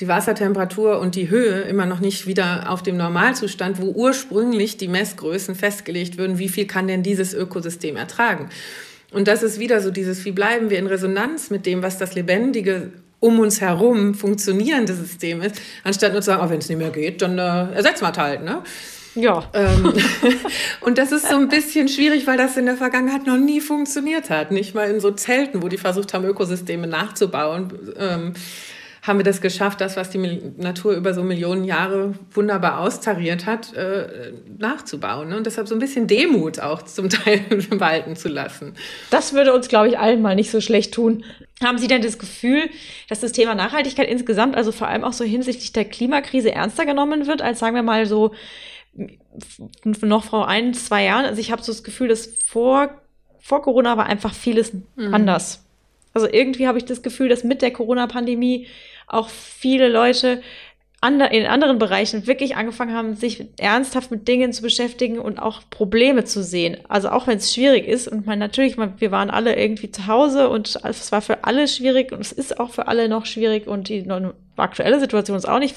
[0.00, 4.88] die Wassertemperatur und die Höhe immer noch nicht wieder auf dem Normalzustand, wo ursprünglich die
[4.88, 8.48] Messgrößen festgelegt würden, wie viel kann denn dieses Ökosystem ertragen.
[9.12, 12.14] Und das ist wieder so dieses, wie bleiben wir in Resonanz mit dem, was das
[12.14, 16.76] lebendige um uns herum funktionierende System ist, anstatt nur zu sagen, oh, wenn es nicht
[16.76, 18.44] mehr geht, dann äh, ersetzen wir es halt.
[18.44, 18.62] Ne?
[19.14, 19.48] Ja.
[19.54, 19.94] Ähm,
[20.80, 24.28] und das ist so ein bisschen schwierig, weil das in der Vergangenheit noch nie funktioniert
[24.28, 24.50] hat.
[24.50, 27.72] Nicht mal in so Zelten, wo die versucht haben, Ökosysteme nachzubauen.
[27.98, 28.34] Ähm,
[29.06, 30.18] haben wir das geschafft, das, was die
[30.56, 35.28] Natur über so Millionen Jahre wunderbar austariert hat, äh, nachzubauen.
[35.28, 35.36] Ne?
[35.36, 37.44] Und deshalb so ein bisschen Demut auch zum Teil
[37.78, 38.74] walten zu lassen.
[39.10, 41.22] Das würde uns, glaube ich, allen mal nicht so schlecht tun.
[41.62, 42.70] Haben Sie denn das Gefühl,
[43.10, 47.26] dass das Thema Nachhaltigkeit insgesamt, also vor allem auch so hinsichtlich der Klimakrise, ernster genommen
[47.26, 48.32] wird, als sagen wir mal so
[50.00, 51.26] noch vor ein, zwei Jahren?
[51.26, 52.88] Also ich habe so das Gefühl, dass vor,
[53.38, 55.12] vor Corona war einfach vieles mhm.
[55.12, 55.62] anders.
[56.14, 58.68] Also irgendwie habe ich das Gefühl, dass mit der Corona-Pandemie
[59.06, 60.42] auch viele Leute
[61.06, 66.24] in anderen Bereichen wirklich angefangen haben, sich ernsthaft mit Dingen zu beschäftigen und auch Probleme
[66.24, 66.78] zu sehen.
[66.88, 70.48] Also auch wenn es schwierig ist und man natürlich, wir waren alle irgendwie zu Hause
[70.48, 73.90] und es war für alle schwierig und es ist auch für alle noch schwierig und
[73.90, 74.06] die
[74.56, 75.76] aktuelle Situation ist auch nicht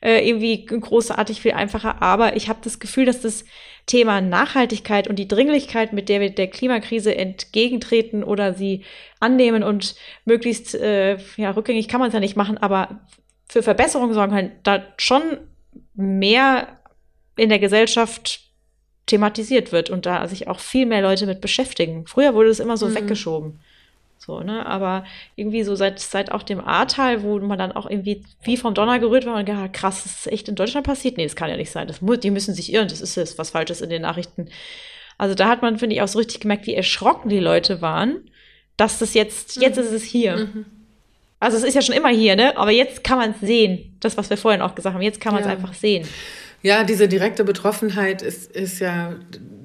[0.00, 2.02] äh, irgendwie großartig viel einfacher.
[2.02, 3.44] Aber ich habe das Gefühl, dass das
[3.88, 8.84] Thema Nachhaltigkeit und die Dringlichkeit, mit der wir der Klimakrise entgegentreten oder sie
[9.18, 13.00] annehmen und möglichst, äh, ja, rückgängig kann man es ja nicht machen, aber
[13.48, 15.22] für Verbesserungen sorgen können, da schon
[15.94, 16.78] mehr
[17.36, 18.40] in der Gesellschaft
[19.06, 22.06] thematisiert wird und da sich auch viel mehr Leute mit beschäftigen.
[22.06, 22.94] Früher wurde es immer so mhm.
[22.94, 23.60] weggeschoben.
[24.28, 24.66] So, ne?
[24.66, 28.74] Aber irgendwie so seit, seit auch dem Ahrtal, wo man dann auch irgendwie wie vom
[28.74, 31.16] Donner gerührt war und gedacht, krass, das ist echt in Deutschland passiert.
[31.16, 31.88] Nee, das kann ja nicht sein.
[31.88, 34.50] Das muss, die müssen sich irren, das ist es, was Falsches in den Nachrichten.
[35.16, 38.30] Also da hat man, finde ich, auch so richtig gemerkt, wie erschrocken die Leute waren,
[38.76, 39.62] dass das jetzt, mhm.
[39.62, 40.36] jetzt ist es hier.
[40.36, 40.66] Mhm.
[41.40, 42.54] Also es ist ja schon immer hier, ne?
[42.58, 43.96] Aber jetzt kann man es sehen.
[44.00, 45.54] Das, was wir vorhin auch gesagt haben, jetzt kann man es ja.
[45.54, 46.06] einfach sehen.
[46.60, 49.14] Ja, diese direkte Betroffenheit ist, ist ja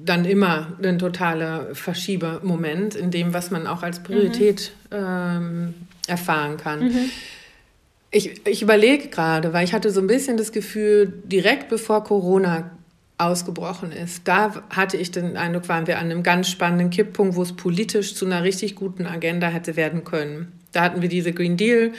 [0.04, 4.96] dann immer ein totaler Verschiebermoment in dem, was man auch als Priorität mhm.
[4.96, 5.74] ähm,
[6.06, 6.80] erfahren kann.
[6.84, 7.10] Mhm.
[8.10, 12.70] Ich, ich überlege gerade, weil ich hatte so ein bisschen das Gefühl, direkt bevor Corona
[13.18, 17.42] ausgebrochen ist, da hatte ich den Eindruck, waren wir an einem ganz spannenden Kipppunkt, wo
[17.42, 20.52] es politisch zu einer richtig guten Agenda hätte werden können.
[20.74, 21.92] Da hatten wir diese Green Deal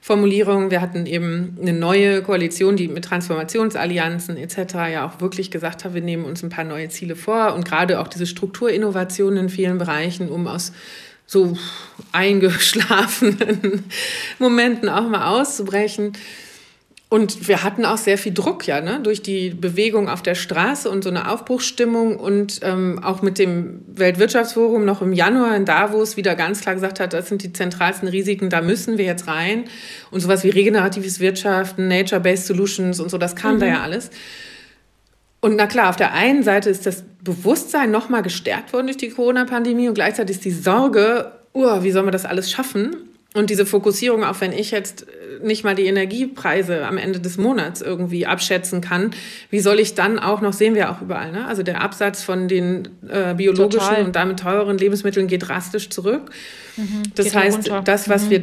[0.00, 0.72] Formulierung.
[0.72, 4.74] Wir hatten eben eine neue Koalition, die mit Transformationsallianzen etc.
[4.92, 8.00] ja auch wirklich gesagt hat, wir nehmen uns ein paar neue Ziele vor und gerade
[8.00, 10.72] auch diese Strukturinnovationen in vielen Bereichen, um aus
[11.26, 11.56] so
[12.10, 13.84] eingeschlafenen
[14.40, 16.14] Momenten auch mal auszubrechen.
[17.12, 18.98] Und wir hatten auch sehr viel Druck, ja, ne?
[19.02, 23.82] durch die Bewegung auf der Straße und so eine Aufbruchsstimmung und ähm, auch mit dem
[23.86, 28.08] Weltwirtschaftsforum noch im Januar in Davos wieder ganz klar gesagt hat, das sind die zentralsten
[28.08, 29.64] Risiken, da müssen wir jetzt rein.
[30.10, 33.60] Und sowas wie regeneratives Wirtschaften, Nature-Based Solutions und so, das kam mhm.
[33.60, 34.08] da ja alles.
[35.42, 39.10] Und na klar, auf der einen Seite ist das Bewusstsein nochmal gestärkt worden durch die
[39.10, 42.96] Corona-Pandemie und gleichzeitig ist die Sorge, uh, wie sollen wir das alles schaffen?
[43.34, 45.06] Und diese Fokussierung, auch wenn ich jetzt
[45.42, 49.10] nicht mal die Energiepreise am Ende des Monats irgendwie abschätzen kann,
[49.50, 51.46] wie soll ich dann auch noch, sehen wir auch überall, ne?
[51.46, 54.04] also der Absatz von den äh, biologischen Total.
[54.04, 56.30] und damit teureren Lebensmitteln geht drastisch zurück.
[56.76, 57.82] Mhm, das heißt, runter.
[57.84, 58.30] das, was mhm.
[58.30, 58.42] wir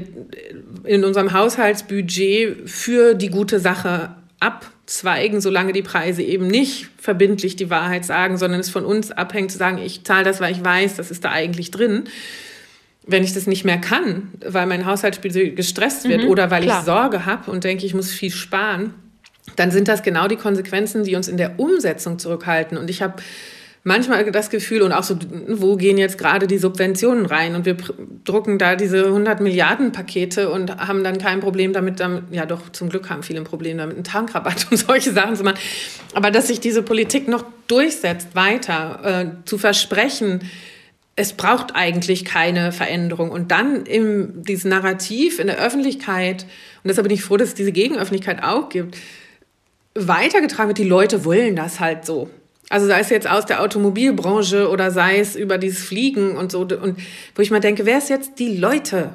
[0.83, 7.69] in unserem Haushaltsbudget für die gute Sache abzweigen, solange die Preise eben nicht verbindlich die
[7.69, 10.95] Wahrheit sagen, sondern es von uns abhängt zu sagen, ich zahle das, weil ich weiß,
[10.95, 12.05] das ist da eigentlich drin
[13.09, 16.79] wenn ich das nicht mehr kann, weil mein Haushaltsbudget gestresst wird mhm, oder weil klar.
[16.79, 18.93] ich Sorge habe und denke, ich muss viel sparen,
[19.55, 22.77] dann sind das genau die Konsequenzen, die uns in der Umsetzung zurückhalten.
[22.77, 23.15] Und ich habe
[23.83, 25.17] manchmal das Gefühl und auch so,
[25.47, 27.55] wo gehen jetzt gerade die Subventionen rein?
[27.55, 27.75] Und wir
[28.25, 32.69] drucken da diese 100 Milliarden Pakete und haben dann kein Problem damit, damit, ja doch,
[32.71, 35.57] zum Glück haben viele ein Problem damit, einen Tankrabatt und solche Sachen zu machen.
[36.13, 40.41] Aber dass sich diese Politik noch durchsetzt, weiter äh, zu versprechen,
[41.19, 43.29] es braucht eigentlich keine Veränderung.
[43.29, 47.55] Und dann im dieses Narrativ in der Öffentlichkeit, und deshalb bin ich froh, dass es
[47.55, 48.97] diese Gegenöffentlichkeit auch gibt,
[49.95, 52.29] weitergetragen wird, die Leute wollen das halt so.
[52.69, 56.61] Also sei es jetzt aus der Automobilbranche oder sei es über dieses Fliegen und so.
[56.61, 56.99] Und
[57.35, 59.09] wo ich mal denke, wer ist jetzt die Leute?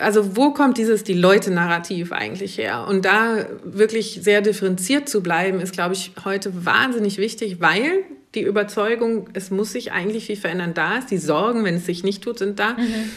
[0.00, 2.86] Also wo kommt dieses die Leute-Narrativ eigentlich her?
[2.88, 8.42] Und da wirklich sehr differenziert zu bleiben, ist, glaube ich, heute wahnsinnig wichtig, weil die
[8.42, 11.10] Überzeugung, es muss sich eigentlich viel verändern, da ist.
[11.10, 12.74] Die Sorgen, wenn es sich nicht tut, sind da.
[12.74, 13.10] Mhm.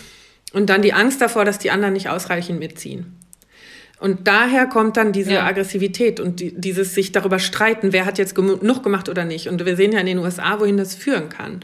[0.53, 3.17] Und dann die Angst davor, dass die anderen nicht ausreichend mitziehen.
[3.99, 5.45] Und daher kommt dann diese ja.
[5.45, 9.47] Aggressivität und die, dieses sich darüber streiten, wer hat jetzt genug gemacht oder nicht.
[9.47, 11.61] Und wir sehen ja in den USA, wohin das führen kann.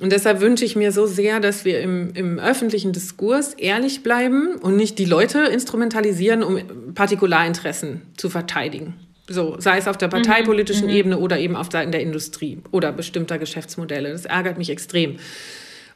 [0.00, 4.56] Und deshalb wünsche ich mir so sehr, dass wir im, im öffentlichen Diskurs ehrlich bleiben
[4.56, 6.58] und nicht die Leute instrumentalisieren, um
[6.94, 8.94] Partikularinteressen zu verteidigen.
[9.32, 10.92] So, sei es auf der parteipolitischen mhm.
[10.92, 14.10] Ebene oder eben auf Seiten der Industrie oder bestimmter Geschäftsmodelle.
[14.10, 15.20] Das ärgert mich extrem.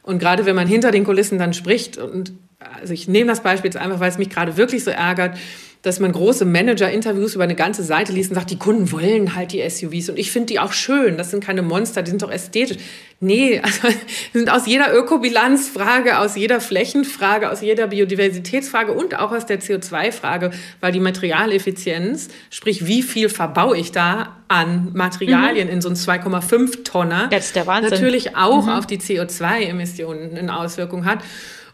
[0.03, 2.31] Und gerade wenn man hinter den Kulissen dann spricht, und
[2.79, 5.37] also ich nehme das Beispiel jetzt einfach, weil es mich gerade wirklich so ärgert,
[5.85, 9.51] dass man große Manager-Interviews über eine ganze Seite liest und sagt, die Kunden wollen halt
[9.51, 10.09] die SUVs.
[10.09, 11.15] Und ich finde die auch schön.
[11.17, 12.77] Das sind keine Monster, die sind doch ästhetisch.
[13.19, 13.87] Nee, also
[14.33, 20.51] sind aus jeder Ökobilanzfrage, aus jeder Flächenfrage, aus jeder Biodiversitätsfrage und auch aus der CO2-Frage,
[20.81, 25.73] weil die Materialeffizienz, sprich wie viel verbaue ich da an Materialien mhm.
[25.73, 27.91] in so einen 2,5 Tonner, Jetzt der Wahnsinn.
[27.91, 28.71] natürlich auch mhm.
[28.71, 31.19] auf die CO2-Emissionen eine Auswirkung hat.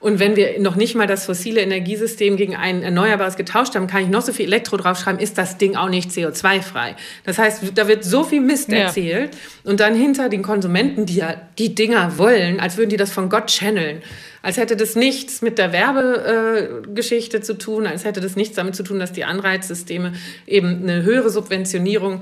[0.01, 4.01] Und wenn wir noch nicht mal das fossile Energiesystem gegen ein erneuerbares getauscht haben, kann
[4.01, 6.95] ich noch so viel Elektro draufschreiben, ist das Ding auch nicht CO2-frei.
[7.23, 8.79] Das heißt, da wird so viel Mist ja.
[8.79, 13.11] erzählt und dann hinter den Konsumenten, die ja die Dinger wollen, als würden die das
[13.11, 14.01] von Gott channeln.
[14.43, 18.75] Als hätte das nichts mit der Werbegeschichte äh, zu tun, als hätte das nichts damit
[18.75, 20.13] zu tun, dass die Anreizsysteme
[20.47, 22.21] eben eine höhere Subventionierung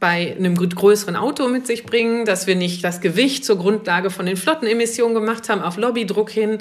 [0.00, 4.24] bei einem größeren Auto mit sich bringen, dass wir nicht das Gewicht zur Grundlage von
[4.24, 6.58] den Flottenemissionen gemacht haben, auf Lobbydruck hin,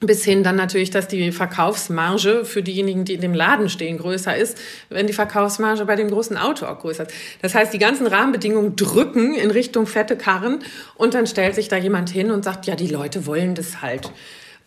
[0.00, 4.36] bis hin dann natürlich, dass die Verkaufsmarge für diejenigen, die in dem Laden stehen, größer
[4.36, 4.58] ist,
[4.90, 7.14] wenn die Verkaufsmarge bei dem großen Auto auch größer ist.
[7.42, 10.58] Das heißt, die ganzen Rahmenbedingungen drücken in Richtung fette Karren
[10.96, 14.10] und dann stellt sich da jemand hin und sagt, ja, die Leute wollen das halt.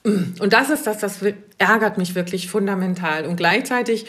[0.03, 1.19] Und das ist das, das
[1.57, 3.25] ärgert mich wirklich fundamental.
[3.25, 4.05] Und gleichzeitig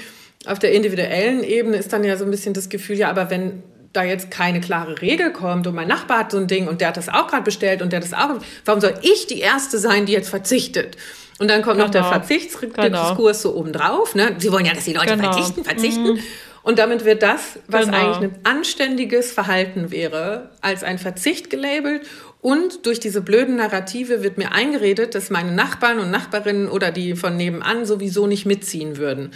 [0.47, 3.63] auf der individuellen Ebene ist dann ja so ein bisschen das Gefühl, ja, aber wenn
[3.93, 6.89] da jetzt keine klare Regel kommt und mein Nachbar hat so ein Ding und der
[6.89, 8.31] hat das auch gerade bestellt und der hat das auch,
[8.65, 10.97] warum soll ich die Erste sein, die jetzt verzichtet?
[11.41, 11.87] Und dann kommt genau.
[11.87, 12.05] noch der.
[12.05, 13.33] Verzichtsdiskurs genau.
[13.33, 14.15] so obendrauf.
[14.15, 14.37] Ne?
[14.39, 15.33] Sie wollen ja, dass die Leute genau.
[15.33, 16.13] verzichten, verzichten.
[16.13, 16.19] Mhm.
[16.63, 17.97] Und damit wird das, was genau.
[17.97, 22.03] eigentlich ein anständiges Verhalten wäre, als ein Verzicht gelabelt.
[22.43, 27.17] Und durch diese blöden Narrative wird mir eingeredet, dass meine Nachbarn und Nachbarinnen oder die
[27.17, 29.33] von nebenan sowieso nicht mitziehen würden.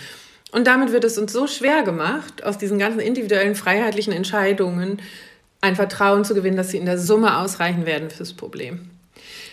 [0.55, 5.03] Und damit wird es uns so schwer gemacht, aus diesen ganzen individuellen freiheitlichen Entscheidungen
[5.61, 8.89] ein Vertrauen zu gewinnen, dass sie in der Summe ausreichen werden fürs Problem.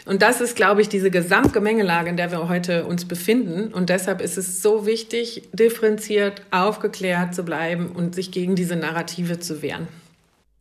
[0.05, 3.73] Und das ist, glaube ich, diese Gesamtgemengelage, in der wir heute uns befinden.
[3.73, 9.39] Und deshalb ist es so wichtig, differenziert, aufgeklärt zu bleiben und sich gegen diese Narrative
[9.39, 9.87] zu wehren.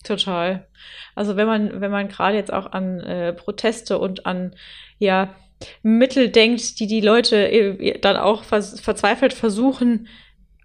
[0.04, 0.66] Total.
[1.14, 4.54] Also wenn man, wenn man gerade jetzt auch an äh, Proteste und an
[4.98, 5.34] ja
[5.82, 10.08] Mittel denkt, die die Leute äh, dann auch vers verzweifelt versuchen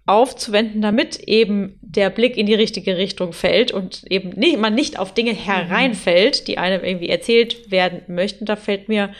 [0.06, 4.98] aufzuwenden, damit eben der Blick in die richtige Richtung fällt und eben nicht, man nicht
[4.98, 8.44] auf Dinge hereinfällt, die einem irgendwie erzählt werden möchten.
[8.44, 9.12] Da fällt mir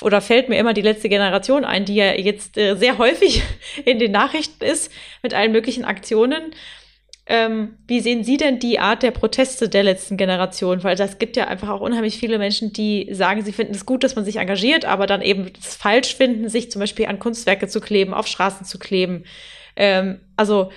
[0.00, 3.42] oder fällt mir immer die letzte Generation ein, die ja jetzt äh, sehr häufig
[3.84, 6.52] in den Nachrichten ist mit allen möglichen Aktionen.
[7.30, 10.82] Ähm, wie sehen Sie denn die Art der Proteste der letzten Generation?
[10.84, 14.02] Weil das gibt ja einfach auch unheimlich viele Menschen, die sagen, sie finden es gut,
[14.02, 17.68] dass man sich engagiert, aber dann eben es falsch finden, sich zum Beispiel an Kunstwerke
[17.68, 19.24] zu kleben, auf Straßen zu kleben.
[19.78, 20.70] Ähm, also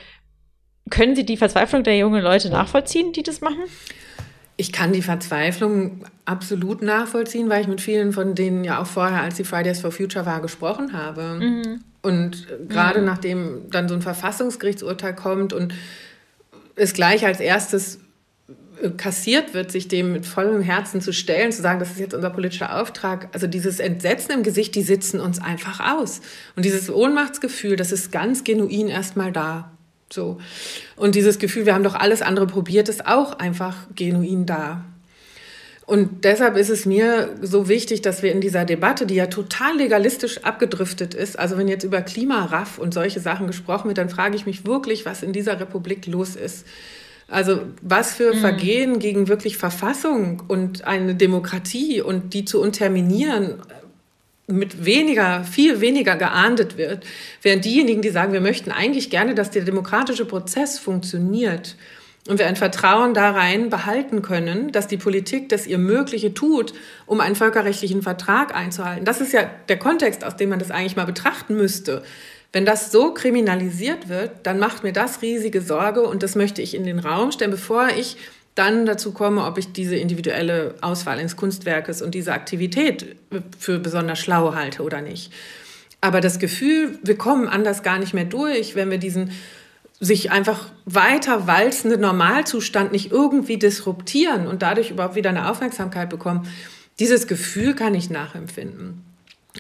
[0.90, 3.64] können Sie die Verzweiflung der jungen Leute nachvollziehen, die das machen?
[4.58, 9.22] Ich kann die Verzweiflung absolut nachvollziehen, weil ich mit vielen von denen ja auch vorher,
[9.22, 11.40] als die Fridays for Future war, gesprochen habe.
[11.40, 11.82] Mhm.
[12.04, 13.06] Und gerade mhm.
[13.06, 15.74] nachdem dann so ein Verfassungsgerichtsurteil kommt und
[16.76, 18.00] es gleich als erstes
[18.90, 22.30] kassiert wird, sich dem mit vollem Herzen zu stellen, zu sagen, das ist jetzt unser
[22.30, 23.30] politischer Auftrag.
[23.34, 26.22] Also dieses Entsetzen im Gesicht, die sitzen uns einfach aus.
[26.56, 29.72] Und dieses Ohnmachtsgefühl, das ist ganz genuin erstmal da.
[30.12, 30.40] So.
[30.96, 34.84] Und dieses Gefühl, wir haben doch alles andere probiert, ist auch einfach genuin da.
[35.86, 39.76] Und deshalb ist es mir so wichtig, dass wir in dieser Debatte, die ja total
[39.76, 44.36] legalistisch abgedriftet ist, also wenn jetzt über Klimaraff und solche Sachen gesprochen wird, dann frage
[44.36, 46.66] ich mich wirklich, was in dieser Republik los ist.
[47.32, 48.40] Also was für mhm.
[48.40, 53.56] Vergehen gegen wirklich Verfassung und eine Demokratie und die zu unterminieren
[54.48, 57.06] mit weniger, viel weniger geahndet wird,
[57.42, 61.78] während diejenigen, die sagen, wir möchten eigentlich gerne, dass der demokratische Prozess funktioniert
[62.28, 66.74] und wir ein Vertrauen da rein behalten können, dass die Politik das ihr Mögliche tut,
[67.06, 69.06] um einen völkerrechtlichen Vertrag einzuhalten.
[69.06, 72.04] Das ist ja der Kontext, aus dem man das eigentlich mal betrachten müsste.
[72.54, 76.76] Wenn das so kriminalisiert wird, dann macht mir das riesige Sorge und das möchte ich
[76.76, 78.18] in den Raum stellen, bevor ich
[78.56, 83.16] dann dazu komme, ob ich diese individuelle Auswahl eines Kunstwerkes und diese Aktivität
[83.58, 85.32] für besonders schlau halte oder nicht.
[86.02, 89.32] Aber das Gefühl, wir kommen anders gar nicht mehr durch, wenn wir diesen
[90.02, 96.48] sich einfach weiter walzenden Normalzustand nicht irgendwie disruptieren und dadurch überhaupt wieder eine Aufmerksamkeit bekommen,
[97.00, 99.06] dieses Gefühl kann ich nachempfinden.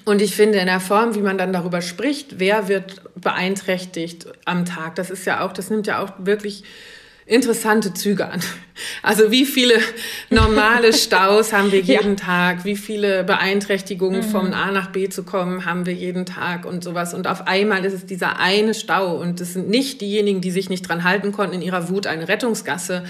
[0.06, 4.66] Und ich finde, in der Form, wie man dann darüber spricht, wer wird beeinträchtigt am
[4.66, 6.64] Tag, das ist ja auch, das nimmt ja auch wirklich
[7.26, 8.42] interessante Züge an.
[9.04, 9.76] Also wie viele
[10.32, 12.26] normale Staus haben wir jeden ja.
[12.26, 14.32] Tag, wie viele Beeinträchtigungen mhm.
[14.32, 17.14] vom A nach B zu kommen haben wir jeden Tag und sowas.
[17.14, 20.70] Und auf einmal ist es dieser eine Stau und es sind nicht diejenigen, die sich
[20.70, 23.04] nicht dran halten konnten, in ihrer Wut eine Rettungsgasse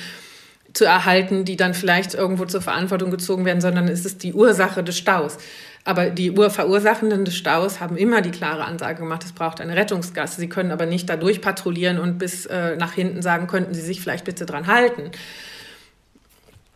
[0.74, 4.84] zu erhalten, die dann vielleicht irgendwo zur Verantwortung gezogen werden, sondern es ist die Ursache
[4.84, 5.38] des Staus.
[5.84, 10.40] Aber die Urverursachenden des Staus haben immer die klare Ansage gemacht, es braucht eine Rettungsgasse.
[10.40, 14.00] Sie können aber nicht da durchpatrouillieren und bis äh, nach hinten sagen, könnten Sie sich
[14.00, 15.12] vielleicht bitte dran halten.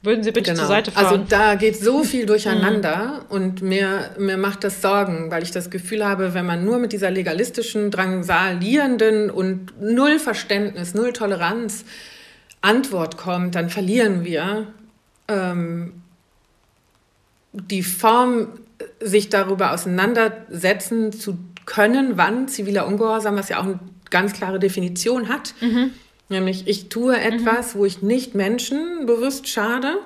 [0.01, 0.62] Würden Sie bitte genau.
[0.62, 1.06] zur Seite fahren?
[1.06, 3.36] Also da geht so viel durcheinander mhm.
[3.36, 6.91] und mir, mir macht das Sorgen, weil ich das Gefühl habe, wenn man nur mit
[6.91, 11.86] dieser legalistischen, drangsalierenden und null Verständnis, null Toleranz
[12.62, 14.68] Antwort kommt, dann verlieren wir
[15.28, 16.01] ähm,
[17.51, 18.47] die Form
[19.00, 25.30] sich darüber auseinandersetzen zu können, wann ziviler Ungehorsam, was ja auch eine ganz klare Definition
[25.30, 25.92] hat, mhm.
[26.30, 27.80] nämlich ich tue etwas, mhm.
[27.80, 29.98] wo ich nicht Menschen bewusst schade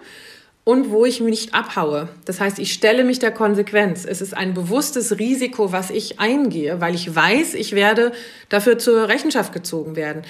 [0.63, 2.09] und wo ich mich nicht abhaue.
[2.25, 4.05] Das heißt, ich stelle mich der Konsequenz.
[4.05, 8.11] Es ist ein bewusstes Risiko, was ich eingehe, weil ich weiß, ich werde
[8.49, 10.21] dafür zur Rechenschaft gezogen werden.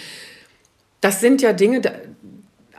[1.02, 1.82] Das sind ja Dinge,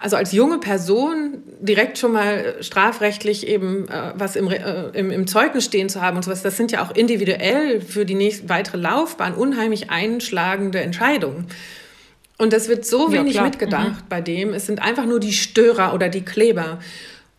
[0.01, 5.27] also als junge Person direkt schon mal strafrechtlich eben äh, was im, äh, im, im,
[5.27, 8.79] Zeugnis stehen zu haben und sowas, das sind ja auch individuell für die nächste, weitere
[8.79, 11.47] Laufbahn unheimlich einschlagende Entscheidungen.
[12.39, 14.09] Und das wird so wenig ja, mitgedacht mhm.
[14.09, 14.55] bei dem.
[14.55, 16.79] Es sind einfach nur die Störer oder die Kleber.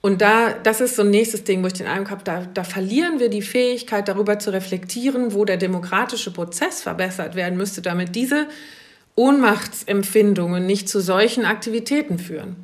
[0.02, 2.64] Und da, das ist so ein nächstes Ding, wo ich den Eindruck habe, da, da
[2.64, 8.16] verlieren wir die Fähigkeit, darüber zu reflektieren, wo der demokratische Prozess verbessert werden müsste, damit
[8.16, 8.48] diese
[9.16, 12.56] Ohnmachtsempfindungen nicht zu solchen Aktivitäten führen.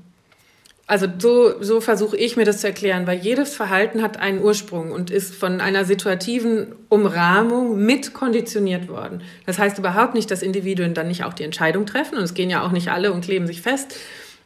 [0.89, 4.93] Also so, so versuche ich mir das zu erklären, weil jedes Verhalten hat einen Ursprung
[4.93, 9.21] und ist von einer situativen Umrahmung mit konditioniert worden.
[9.45, 12.49] Das heißt überhaupt nicht, dass Individuen dann nicht auch die Entscheidung treffen und es gehen
[12.49, 13.97] ja auch nicht alle und kleben sich fest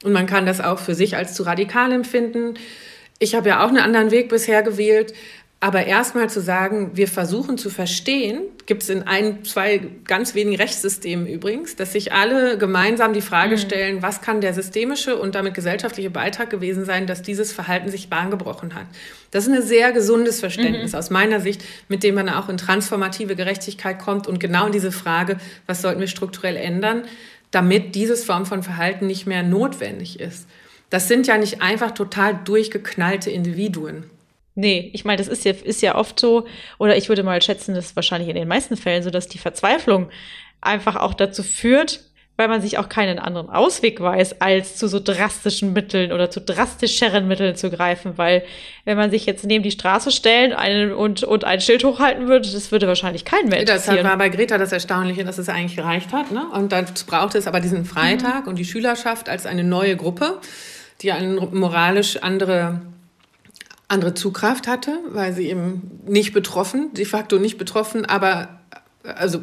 [0.03, 2.55] und man kann das auch für sich als zu radikal empfinden.
[3.19, 5.13] Ich habe ja auch einen anderen Weg bisher gewählt,
[5.63, 10.57] aber erstmal zu sagen, wir versuchen zu verstehen, gibt es in ein, zwei ganz wenigen
[10.57, 13.59] Rechtssystemen übrigens, dass sich alle gemeinsam die Frage mhm.
[13.59, 18.09] stellen, was kann der systemische und damit gesellschaftliche Beitrag gewesen sein, dass dieses Verhalten sich
[18.09, 18.87] Bahn gebrochen hat.
[19.29, 20.97] Das ist ein sehr gesundes Verständnis mhm.
[20.97, 24.91] aus meiner Sicht, mit dem man auch in transformative Gerechtigkeit kommt und genau in diese
[24.91, 25.37] Frage,
[25.67, 27.03] was sollten wir strukturell ändern,
[27.51, 30.47] damit dieses Form von Verhalten nicht mehr notwendig ist.
[30.89, 34.05] Das sind ja nicht einfach total durchgeknallte Individuen.
[34.55, 36.45] Nee, ich meine, das ist ja, ist ja oft so,
[36.77, 39.37] oder ich würde mal schätzen, das ist wahrscheinlich in den meisten Fällen so, dass die
[39.37, 40.09] Verzweiflung
[40.59, 42.01] einfach auch dazu führt,
[42.37, 46.41] weil man sich auch keinen anderen Ausweg weiß, als zu so drastischen Mitteln oder zu
[46.41, 48.43] drastischeren Mitteln zu greifen, weil
[48.83, 52.49] wenn man sich jetzt neben die Straße stellen einen, und, und ein Schild hochhalten würde,
[52.51, 56.13] das würde wahrscheinlich kein Mensch Das war bei Greta das Erstaunliche, dass es eigentlich gereicht
[56.13, 56.31] hat.
[56.31, 56.45] Ne?
[56.53, 58.49] Und dann brauchte es aber diesen Freitag mhm.
[58.49, 60.39] und die Schülerschaft als eine neue Gruppe,
[61.01, 62.81] die eine moralisch andere
[63.91, 68.59] andere Zugkraft hatte, weil sie eben nicht betroffen, de facto nicht betroffen, aber
[69.03, 69.41] also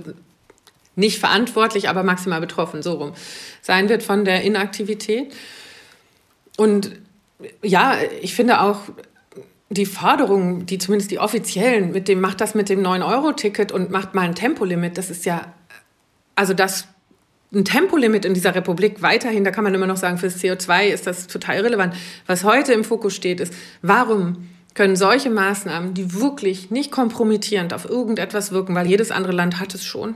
[0.97, 3.13] nicht verantwortlich, aber maximal betroffen, so rum,
[3.61, 5.33] sein wird von der Inaktivität.
[6.57, 6.93] Und
[7.63, 8.81] ja, ich finde auch
[9.71, 14.15] die Forderungen, die zumindest die offiziellen, mit dem macht das mit dem 9-Euro-Ticket und macht
[14.15, 15.53] mal ein Tempolimit, das ist ja,
[16.35, 16.89] also das
[17.53, 21.07] ein Tempolimit in dieser Republik weiterhin, da kann man immer noch sagen, fürs CO2 ist
[21.07, 21.95] das total relevant.
[22.27, 27.89] Was heute im Fokus steht, ist, warum können solche Maßnahmen, die wirklich nicht kompromittierend auf
[27.89, 30.15] irgendetwas wirken, weil jedes andere Land hat es schon,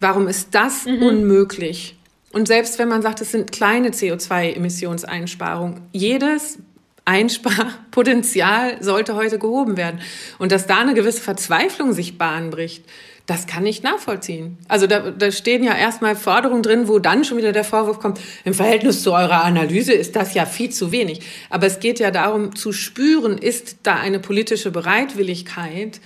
[0.00, 1.02] Warum ist das mhm.
[1.02, 1.96] unmöglich?
[2.32, 6.58] Und selbst wenn man sagt, es sind kleine CO2-Emissionseinsparungen, jedes
[7.04, 10.00] Einsparpotenzial sollte heute gehoben werden.
[10.38, 12.84] Und dass da eine gewisse Verzweiflung sich Bahn bricht,
[13.28, 14.56] das kann ich nachvollziehen.
[14.68, 18.18] Also da, da stehen ja erstmal Forderungen drin, wo dann schon wieder der Vorwurf kommt,
[18.44, 21.20] im Verhältnis zu eurer Analyse ist das ja viel zu wenig.
[21.50, 26.00] Aber es geht ja darum zu spüren, ist da eine politische Bereitwilligkeit,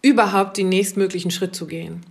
[0.00, 2.06] überhaupt den nächstmöglichen Schritt zu gehen.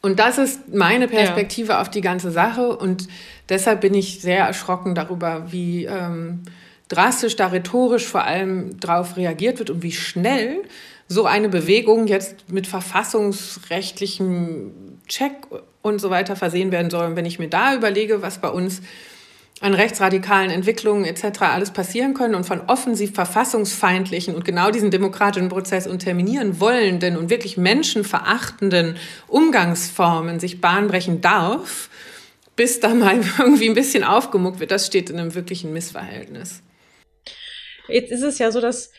[0.00, 1.80] Und das ist meine Perspektive ja.
[1.80, 2.76] auf die ganze Sache.
[2.76, 3.08] Und
[3.48, 6.42] deshalb bin ich sehr erschrocken darüber, wie ähm,
[6.86, 10.62] drastisch da rhetorisch vor allem darauf reagiert wird und wie schnell
[11.08, 15.32] so eine Bewegung jetzt mit verfassungsrechtlichem Check
[15.82, 17.06] und so weiter versehen werden soll.
[17.06, 18.82] Und wenn ich mir da überlege, was bei uns
[19.60, 21.42] an rechtsradikalen Entwicklungen etc.
[21.42, 27.30] alles passieren können und von offensiv verfassungsfeindlichen und genau diesen demokratischen Prozess unterminieren wollenden und
[27.30, 28.96] wirklich menschenverachtenden
[29.28, 31.88] Umgangsformen sich bahnbrechen darf,
[32.54, 36.62] bis da mal irgendwie ein bisschen aufgemuckt wird, das steht in einem wirklichen Missverhältnis.
[37.88, 38.90] Jetzt ist es ja so, dass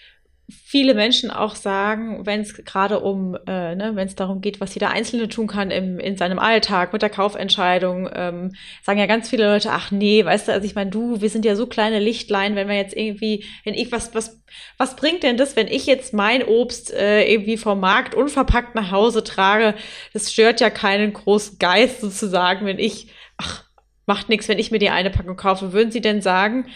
[0.49, 4.73] viele Menschen auch sagen, wenn es gerade um, äh, ne, wenn es darum geht, was
[4.73, 9.29] jeder Einzelne tun kann im, in seinem Alltag mit der Kaufentscheidung, ähm, sagen ja ganz
[9.29, 11.99] viele Leute, ach nee, weißt du, also ich meine, du, wir sind ja so kleine
[11.99, 14.41] Lichtlein, wenn wir jetzt irgendwie, wenn ich was, was,
[14.77, 18.91] was bringt denn das, wenn ich jetzt mein Obst äh, irgendwie vom Markt unverpackt nach
[18.91, 19.73] Hause trage?
[20.13, 23.65] Das stört ja keinen großen Geist sozusagen, wenn ich, ach,
[24.05, 25.73] macht nichts, wenn ich mir die eine Packung kaufe.
[25.73, 26.67] Würden Sie denn sagen,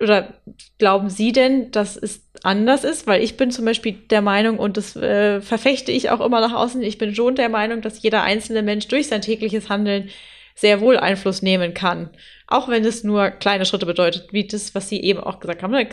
[0.00, 0.34] oder
[0.78, 3.06] glauben Sie denn, dass es anders ist?
[3.06, 6.52] Weil ich bin zum Beispiel der Meinung, und das äh, verfechte ich auch immer nach
[6.52, 10.10] außen, ich bin schon der Meinung, dass jeder einzelne Mensch durch sein tägliches Handeln
[10.54, 12.10] sehr wohl Einfluss nehmen kann.
[12.46, 15.72] Auch wenn es nur kleine Schritte bedeutet, wie das, was Sie eben auch gesagt haben.
[15.72, 15.88] Ne?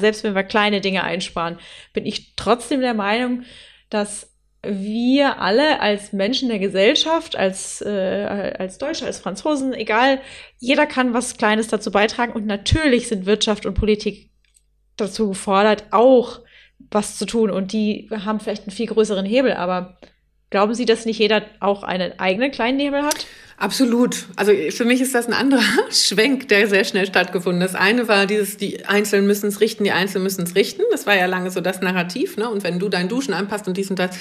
[0.00, 1.58] Selbst wenn wir kleine Dinge einsparen,
[1.92, 3.44] bin ich trotzdem der Meinung,
[3.88, 4.29] dass
[4.62, 10.20] wir alle als Menschen der Gesellschaft, als, äh, als Deutsche, als Franzosen, egal,
[10.58, 12.32] jeder kann was Kleines dazu beitragen.
[12.32, 14.30] Und natürlich sind Wirtschaft und Politik
[14.96, 16.40] dazu gefordert, auch
[16.90, 17.50] was zu tun.
[17.50, 19.54] Und die haben vielleicht einen viel größeren Hebel.
[19.54, 19.98] Aber
[20.50, 23.26] glauben Sie, dass nicht jeder auch einen eigenen kleinen Hebel hat?
[23.60, 24.24] Absolut.
[24.36, 27.60] Also für mich ist das ein anderer Schwenk, der sehr schnell stattgefunden.
[27.60, 30.82] Das eine war dieses, die Einzelnen müssen es richten, die Einzelnen müssen es richten.
[30.90, 32.38] Das war ja lange so das Narrativ.
[32.38, 32.48] Ne?
[32.48, 34.16] Und wenn du dein Duschen anpasst und dies und das.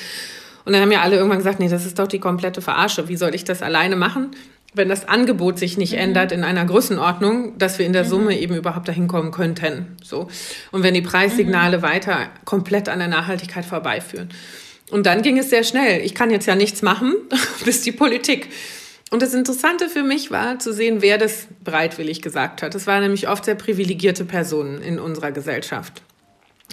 [0.66, 3.08] Und dann haben ja alle irgendwann gesagt, nee, das ist doch die komplette Verarsche.
[3.08, 4.32] Wie soll ich das alleine machen?
[4.74, 6.00] Wenn das Angebot sich nicht mhm.
[6.00, 8.10] ändert in einer Größenordnung, dass wir in der mhm.
[8.10, 9.96] Summe eben überhaupt dahin kommen könnten.
[10.04, 10.28] So.
[10.74, 11.82] Und wenn die Preissignale mhm.
[11.84, 14.30] weiter komplett an der Nachhaltigkeit vorbeiführen.
[14.90, 16.02] Und dann ging es sehr schnell.
[16.04, 17.16] Ich kann jetzt ja nichts machen,
[17.66, 18.50] bis die Politik
[19.10, 22.76] und das Interessante für mich war zu sehen, wer das bereitwillig gesagt hat.
[22.76, 26.04] Das waren nämlich oft sehr privilegierte Personen in unserer Gesellschaft.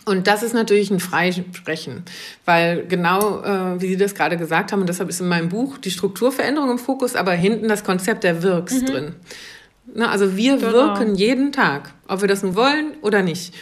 [0.04, 2.04] Und das ist natürlich ein Freisprechen,
[2.44, 5.78] weil genau äh, wie Sie das gerade gesagt haben, und deshalb ist in meinem Buch
[5.78, 8.86] die Strukturveränderung im Fokus, aber hinten das Konzept der Wirks mhm.
[8.86, 9.14] drin.
[9.94, 10.72] Na, also wir genau.
[10.72, 13.54] wirken jeden Tag, ob wir das nun wollen oder nicht.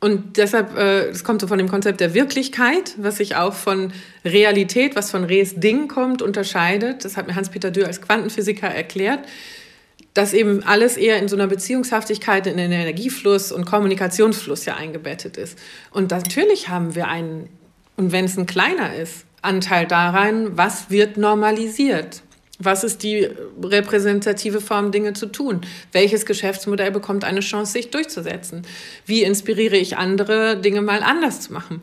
[0.00, 3.92] Und deshalb, äh, es kommt so von dem Konzept der Wirklichkeit, was sich auch von
[4.24, 7.04] Realität, was von Res Ding kommt, unterscheidet.
[7.04, 9.20] Das hat mir Hans-Peter Dürr als Quantenphysiker erklärt,
[10.14, 15.36] dass eben alles eher in so einer Beziehungshaftigkeit, in den Energiefluss und Kommunikationsfluss ja eingebettet
[15.36, 15.58] ist.
[15.90, 17.48] Und natürlich haben wir einen,
[17.96, 22.22] und wenn es ein kleiner ist, Anteil daran, was wird normalisiert.
[22.58, 23.28] Was ist die
[23.62, 25.60] repräsentative Form, Dinge zu tun?
[25.92, 28.62] Welches Geschäftsmodell bekommt eine Chance, sich durchzusetzen?
[29.06, 31.82] Wie inspiriere ich andere, Dinge mal anders zu machen?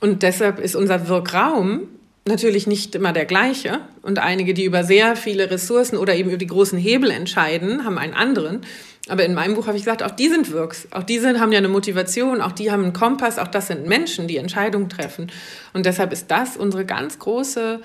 [0.00, 1.88] Und deshalb ist unser Wirkraum
[2.24, 3.80] natürlich nicht immer der gleiche.
[4.02, 7.98] Und einige, die über sehr viele Ressourcen oder eben über die großen Hebel entscheiden, haben
[7.98, 8.60] einen anderen.
[9.08, 10.86] Aber in meinem Buch habe ich gesagt, auch die sind Wirks.
[10.92, 13.88] Auch die sind, haben ja eine Motivation, auch die haben einen Kompass, auch das sind
[13.88, 15.32] Menschen, die Entscheidungen treffen.
[15.72, 17.80] Und deshalb ist das unsere ganz große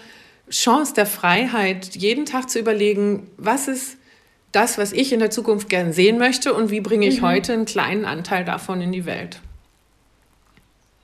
[0.49, 3.97] Chance der Freiheit, jeden Tag zu überlegen, was ist
[4.51, 7.25] das, was ich in der Zukunft gern sehen möchte und wie bringe ich mhm.
[7.25, 9.39] heute einen kleinen Anteil davon in die Welt.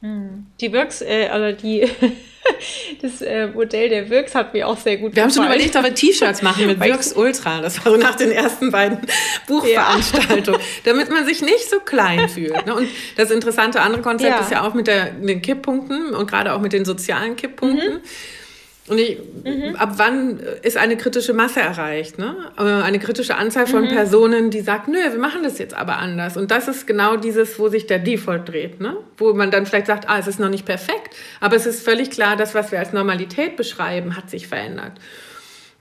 [0.04, 0.48] Hm.
[0.60, 1.90] Die Wirks, äh, also die,
[3.02, 5.30] das äh, Modell der Wirks hat mir auch sehr gut Wir gefallen.
[5.30, 7.62] haben schon überlegt, ob wir T-Shirts machen mit Wirks Ultra.
[7.62, 8.98] Das war so nach den ersten beiden
[9.48, 10.68] Buchveranstaltungen, ja.
[10.84, 12.66] damit man sich nicht so klein fühlt.
[12.66, 12.76] Ne?
[12.76, 14.42] Und das interessante andere Konzept ja.
[14.42, 17.94] ist ja auch mit, der, den Kipppunkten und gerade auch mit den sozialen Kipppunkten.
[17.94, 18.02] Mhm.
[18.88, 19.78] Und ich, mhm.
[19.78, 22.20] ab wann ist eine kritische Masse erreicht?
[22.20, 22.36] Ne?
[22.58, 23.90] Äh, eine kritische Anzahl von mhm.
[23.90, 26.36] Personen, die sagt, nö, wir machen das jetzt aber anders.
[26.36, 28.82] Und das ist genau dieses, wo sich der Default dreht.
[28.82, 28.98] Ne?
[29.18, 32.12] Wo man dann vielleicht sagt, ah, es ist noch nicht perfekt, aber es ist völlig
[32.12, 34.94] klar, das, was wir als Normalität beschreiben, hat sich verändert.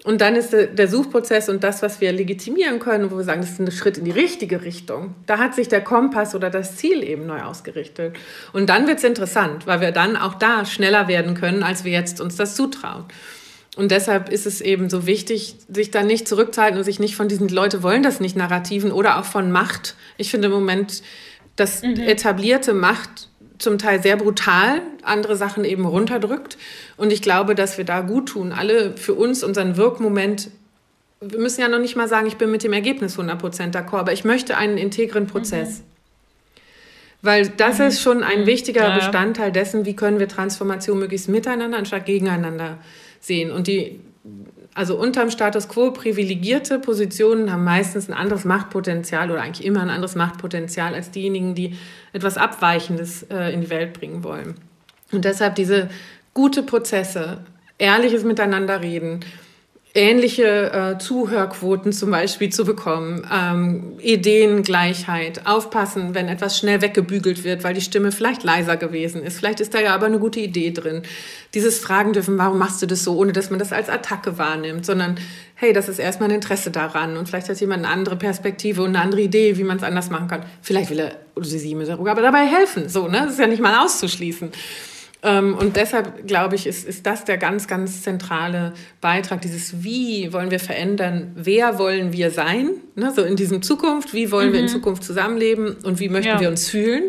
[0.05, 3.51] Und dann ist der Suchprozess und das, was wir legitimieren können, wo wir sagen, das
[3.51, 5.15] ist ein Schritt in die richtige Richtung.
[5.27, 8.17] Da hat sich der Kompass oder das Ziel eben neu ausgerichtet.
[8.53, 11.93] Und dann wird es interessant, weil wir dann auch da schneller werden können, als wir
[11.93, 13.05] jetzt uns das zutrauen.
[13.77, 17.29] Und deshalb ist es eben so wichtig, sich da nicht zurückzuhalten und sich nicht von
[17.29, 19.95] diesen Leute wollen das nicht Narrativen oder auch von Macht.
[20.19, 21.03] Ich finde im Moment,
[21.57, 21.97] dass mhm.
[21.97, 23.29] etablierte Macht
[23.63, 26.59] zum Teil sehr brutal andere Sachen eben runterdrückt.
[26.97, 30.51] Und ich glaube, dass wir da gut tun, alle für uns unseren Wirkmoment.
[31.21, 34.13] Wir müssen ja noch nicht mal sagen, ich bin mit dem Ergebnis 100% d'accord, aber
[34.13, 35.81] ich möchte einen integren Prozess.
[35.81, 35.85] Mhm.
[37.23, 37.87] Weil das mhm.
[37.87, 38.47] ist schon ein mhm.
[38.47, 38.95] wichtiger ja.
[38.97, 42.79] Bestandteil dessen, wie können wir Transformation möglichst miteinander anstatt gegeneinander
[43.21, 43.53] sehen.
[43.53, 44.01] Und die,
[44.75, 49.91] also unterm Status quo privilegierte Positionen haben meistens ein anderes Machtpotenzial oder eigentlich immer ein
[49.91, 51.77] anderes Machtpotenzial als diejenigen, die
[52.13, 54.55] etwas Abweichendes äh, in die Welt bringen wollen.
[55.13, 55.91] Und deshalb diese
[56.33, 57.39] gute Prozesse,
[57.77, 59.21] ehrliches Miteinanderreden,
[59.95, 67.63] ähnliche äh, Zuhörquoten zum Beispiel zu bekommen, ähm, Ideengleichheit, aufpassen, wenn etwas schnell weggebügelt wird,
[67.63, 69.39] weil die Stimme vielleicht leiser gewesen ist.
[69.39, 71.03] Vielleicht ist da ja aber eine gute Idee drin.
[71.53, 74.87] Dieses Fragen dürfen, warum machst du das so, ohne dass man das als Attacke wahrnimmt,
[74.87, 75.17] sondern
[75.57, 78.89] hey, das ist erstmal ein Interesse daran und vielleicht hat jemand eine andere Perspektive und
[78.89, 80.45] eine andere Idee, wie man es anders machen kann.
[80.63, 82.89] Vielleicht will er oder sie mir aber dabei helfen.
[82.89, 83.23] So, ne?
[83.25, 84.51] Das ist ja nicht mal auszuschließen.
[85.25, 90.33] Ähm, und deshalb glaube ich, ist, ist das der ganz, ganz zentrale Beitrag, dieses Wie
[90.33, 93.13] wollen wir verändern, wer wollen wir sein, ne?
[93.15, 94.53] so in diesem Zukunft, wie wollen mhm.
[94.53, 94.71] wir in mhm.
[94.71, 96.41] Zukunft zusammenleben und wie möchten ja.
[96.41, 97.05] wir uns fühlen,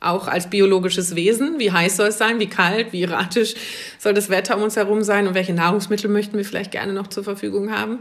[0.00, 3.54] auch als biologisches Wesen, wie heiß soll es sein, wie kalt, wie erratisch
[3.98, 7.06] soll das Wetter um uns herum sein und welche Nahrungsmittel möchten wir vielleicht gerne noch
[7.06, 8.00] zur Verfügung haben.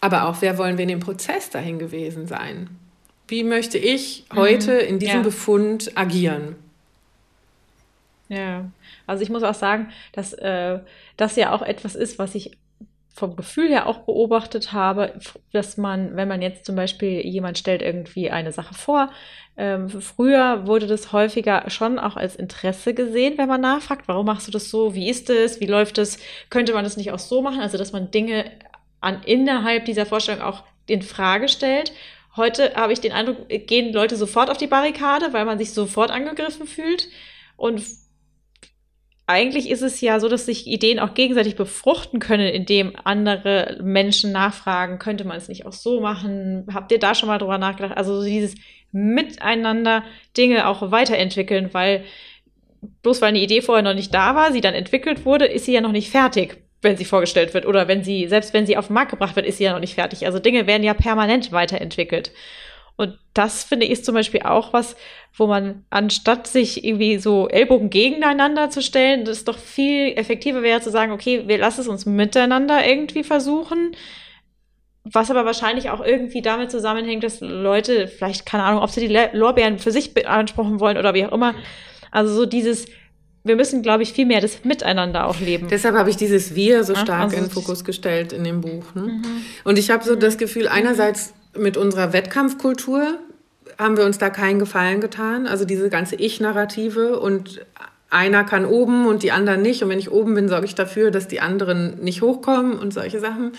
[0.00, 2.70] Aber auch, wer wollen wir in dem Prozess dahin gewesen sein?
[3.28, 4.36] Wie möchte ich mhm.
[4.36, 5.22] heute in diesem ja.
[5.22, 6.56] Befund agieren?
[8.30, 8.70] Ja,
[9.08, 10.78] also ich muss auch sagen, dass äh,
[11.16, 12.56] das ja auch etwas ist, was ich
[13.12, 15.18] vom Gefühl her auch beobachtet habe,
[15.52, 19.10] dass man, wenn man jetzt zum Beispiel jemand stellt irgendwie eine Sache vor,
[19.56, 24.46] ähm, früher wurde das häufiger schon auch als Interesse gesehen, wenn man nachfragt, warum machst
[24.46, 26.20] du das so, wie ist es, wie läuft es,
[26.50, 28.48] könnte man das nicht auch so machen, also dass man Dinge
[29.00, 31.92] an innerhalb dieser Vorstellung auch in Frage stellt.
[32.36, 36.12] Heute habe ich den Eindruck, gehen Leute sofort auf die Barrikade, weil man sich sofort
[36.12, 37.08] angegriffen fühlt.
[37.56, 37.82] Und
[39.30, 44.32] eigentlich ist es ja so, dass sich Ideen auch gegenseitig befruchten können, indem andere Menschen
[44.32, 46.66] nachfragen, könnte man es nicht auch so machen?
[46.74, 47.96] Habt ihr da schon mal drüber nachgedacht?
[47.96, 48.56] Also dieses
[48.92, 50.02] Miteinander
[50.36, 52.04] Dinge auch weiterentwickeln, weil
[53.02, 55.74] bloß weil eine Idee vorher noch nicht da war, sie dann entwickelt wurde, ist sie
[55.74, 57.66] ja noch nicht fertig, wenn sie vorgestellt wird.
[57.66, 59.80] Oder wenn sie, selbst wenn sie auf den Markt gebracht wird, ist sie ja noch
[59.80, 60.26] nicht fertig.
[60.26, 62.32] Also Dinge werden ja permanent weiterentwickelt.
[63.00, 64.94] Und das finde ich zum Beispiel auch was,
[65.34, 70.82] wo man anstatt sich irgendwie so Ellbogen gegeneinander zu stellen, das doch viel effektiver wäre
[70.82, 73.96] zu sagen, okay, wir lassen es uns miteinander irgendwie versuchen.
[75.04, 79.18] Was aber wahrscheinlich auch irgendwie damit zusammenhängt, dass Leute, vielleicht keine Ahnung, ob sie die
[79.32, 81.54] Lorbeeren für sich beanspruchen wollen oder wie auch immer.
[82.10, 82.84] Also so dieses,
[83.44, 85.68] wir müssen, glaube ich, viel mehr das Miteinander auch leben.
[85.68, 88.94] Deshalb habe ich dieses Wir so stark also in den Fokus gestellt in dem Buch.
[88.94, 89.04] Ne?
[89.04, 89.24] Mhm.
[89.64, 93.18] Und ich habe so das Gefühl, einerseits mit unserer Wettkampfkultur
[93.78, 95.46] haben wir uns da keinen Gefallen getan.
[95.46, 97.64] Also diese ganze Ich-Narrative und
[98.10, 99.82] einer kann oben und die anderen nicht.
[99.82, 103.20] Und wenn ich oben bin, sorge ich dafür, dass die anderen nicht hochkommen und solche
[103.20, 103.52] Sachen.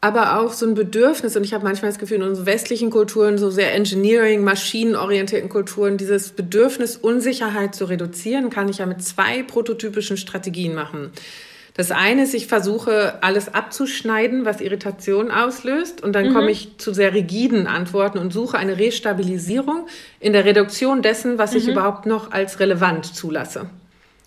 [0.00, 3.38] Aber auch so ein Bedürfnis, und ich habe manchmal das Gefühl, in unseren westlichen Kulturen,
[3.38, 9.44] so sehr Engineering, maschinenorientierten Kulturen, dieses Bedürfnis, Unsicherheit zu reduzieren, kann ich ja mit zwei
[9.44, 11.12] prototypischen Strategien machen.
[11.74, 16.02] Das eine ist, ich versuche alles abzuschneiden, was Irritation auslöst.
[16.02, 16.34] Und dann mhm.
[16.34, 19.86] komme ich zu sehr rigiden Antworten und suche eine Restabilisierung
[20.20, 21.58] in der Reduktion dessen, was mhm.
[21.58, 23.70] ich überhaupt noch als relevant zulasse.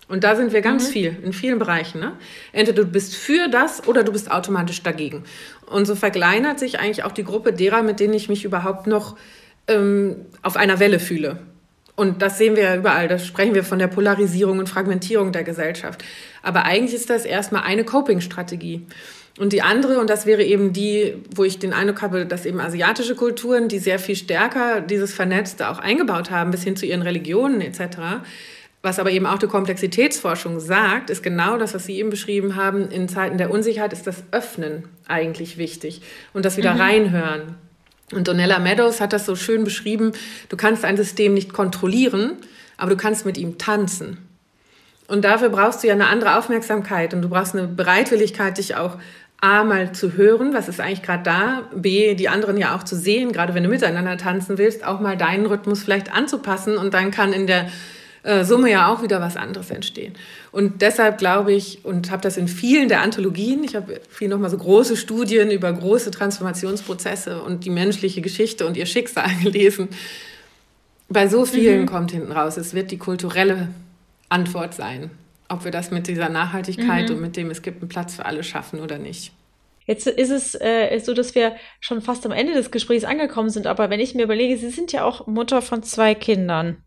[0.08, 0.92] Und da sind wir ganz mhm.
[0.92, 2.00] viel, in vielen Bereichen.
[2.00, 2.12] Ne?
[2.52, 5.24] Entweder du bist für das oder du bist automatisch dagegen.
[5.66, 9.16] Und so verkleinert sich eigentlich auch die Gruppe derer, mit denen ich mich überhaupt noch
[9.68, 11.38] ähm, auf einer Welle fühle.
[11.96, 13.08] Und das sehen wir ja überall.
[13.08, 16.04] Da sprechen wir von der Polarisierung und Fragmentierung der Gesellschaft.
[16.42, 18.86] Aber eigentlich ist das erstmal eine Coping-Strategie.
[19.38, 22.60] Und die andere, und das wäre eben die, wo ich den Eindruck habe, dass eben
[22.60, 27.02] asiatische Kulturen, die sehr viel stärker dieses Vernetzte auch eingebaut haben, bis hin zu ihren
[27.02, 27.98] Religionen etc.,
[28.82, 32.88] was aber eben auch die Komplexitätsforschung sagt, ist genau das, was Sie eben beschrieben haben.
[32.88, 36.80] In Zeiten der Unsicherheit ist das Öffnen eigentlich wichtig und das wieder mhm.
[36.80, 37.54] reinhören.
[38.12, 40.12] Und Donella Meadows hat das so schön beschrieben,
[40.48, 42.36] du kannst ein System nicht kontrollieren,
[42.76, 44.18] aber du kannst mit ihm tanzen.
[45.08, 48.96] Und dafür brauchst du ja eine andere Aufmerksamkeit und du brauchst eine Bereitwilligkeit, dich auch
[49.40, 52.96] A, mal zu hören, was ist eigentlich gerade da, B, die anderen ja auch zu
[52.96, 57.10] sehen, gerade wenn du miteinander tanzen willst, auch mal deinen Rhythmus vielleicht anzupassen und dann
[57.10, 57.68] kann in der
[58.22, 60.14] äh, Summe ja auch wieder was anderes entstehen.
[60.56, 64.48] Und deshalb glaube ich und habe das in vielen der Anthologien, ich habe viel nochmal
[64.48, 69.90] so große Studien über große Transformationsprozesse und die menschliche Geschichte und ihr Schicksal gelesen.
[71.10, 71.86] Bei so vielen mhm.
[71.86, 73.68] kommt hinten raus, es wird die kulturelle
[74.30, 75.10] Antwort sein,
[75.50, 77.16] ob wir das mit dieser Nachhaltigkeit mhm.
[77.16, 79.32] und mit dem es gibt einen Platz für alle schaffen oder nicht.
[79.84, 83.66] Jetzt ist es äh, so, dass wir schon fast am Ende des Gesprächs angekommen sind,
[83.66, 86.78] aber wenn ich mir überlege, Sie sind ja auch Mutter von zwei Kindern.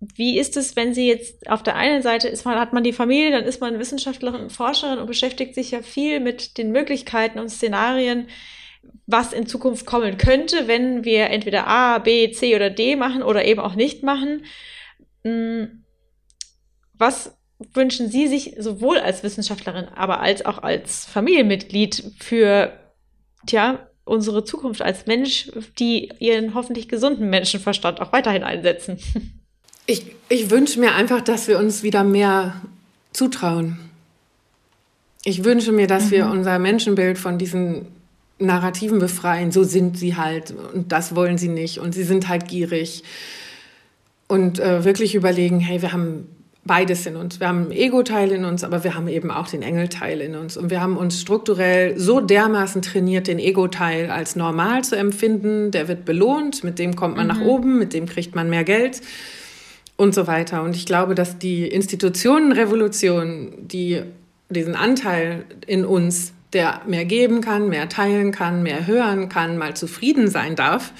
[0.00, 2.92] Wie ist es, wenn Sie jetzt auf der einen Seite ist man, hat man die
[2.92, 7.38] Familie, dann ist man Wissenschaftlerin und Forscherin und beschäftigt sich ja viel mit den Möglichkeiten
[7.38, 8.28] und Szenarien,
[9.06, 13.44] was in Zukunft kommen könnte, wenn wir entweder A, B, C oder D machen oder
[13.44, 14.44] eben auch nicht machen.
[15.24, 15.84] Hm,
[16.94, 17.36] was
[17.72, 22.78] wünschen Sie sich sowohl als Wissenschaftlerin, aber als auch als Familienmitglied für,
[23.46, 28.98] tja, unsere Zukunft als Mensch, die ihren hoffentlich gesunden Menschenverstand auch weiterhin einsetzen?
[29.86, 32.60] Ich, ich wünsche mir einfach, dass wir uns wieder mehr
[33.12, 33.78] zutrauen.
[35.24, 36.10] Ich wünsche mir, dass mhm.
[36.10, 37.86] wir unser Menschenbild von diesen
[38.38, 39.52] Narrativen befreien.
[39.52, 43.02] So sind sie halt und das wollen sie nicht und sie sind halt gierig.
[44.26, 46.28] Und äh, wirklich überlegen, hey, wir haben
[46.64, 47.40] beides in uns.
[47.40, 50.56] Wir haben einen Ego-Teil in uns, aber wir haben eben auch den Engel-Teil in uns.
[50.56, 55.72] Und wir haben uns strukturell so dermaßen trainiert, den Ego-Teil als normal zu empfinden.
[55.72, 57.32] Der wird belohnt, mit dem kommt man mhm.
[57.34, 59.02] nach oben, mit dem kriegt man mehr Geld
[59.96, 60.62] und so weiter.
[60.62, 64.02] Und ich glaube, dass die Institutionenrevolution, die
[64.48, 69.74] diesen Anteil in uns, der mehr geben kann, mehr teilen kann, mehr hören kann, mal
[69.74, 70.92] zufrieden sein darf,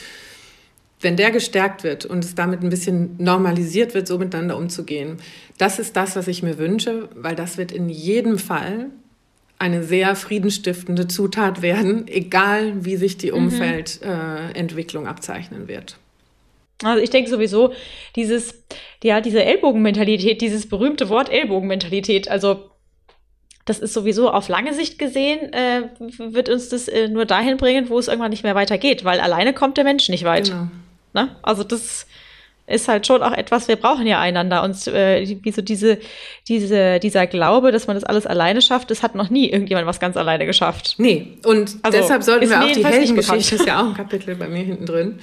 [1.01, 5.19] wenn der gestärkt wird und es damit ein bisschen normalisiert wird, so miteinander umzugehen,
[5.59, 8.87] das ist das, was ich mir wünsche, weil das wird in jedem Fall
[9.59, 13.39] eine sehr friedenstiftende Zutat werden, egal wie sich die mhm.
[13.39, 15.99] Umfeldentwicklung äh, abzeichnen wird.
[16.85, 17.73] Also ich denke sowieso,
[18.17, 18.65] dieses,
[19.03, 22.71] ja, diese Ellbogenmentalität, dieses berühmte Wort Ellbogenmentalität, also
[23.65, 27.89] das ist sowieso auf lange Sicht gesehen, äh, wird uns das äh, nur dahin bringen,
[27.89, 30.51] wo es irgendwann nicht mehr weitergeht, weil alleine kommt der Mensch nicht weit.
[30.51, 30.69] Genau.
[31.15, 31.35] Ne?
[31.43, 32.07] Also das
[32.67, 34.63] ist halt schon auch etwas, wir brauchen ja einander.
[34.63, 35.99] Und äh, so diese,
[36.49, 40.01] diese, dieser Glaube, dass man das alles alleine schafft, das hat noch nie irgendjemand was
[40.01, 40.95] ganz alleine geschafft.
[40.99, 44.49] Nee, und also, deshalb sollten wir auch die Heldengeschichte, ist ja auch ein Kapitel bei
[44.49, 45.21] mir hinten drin,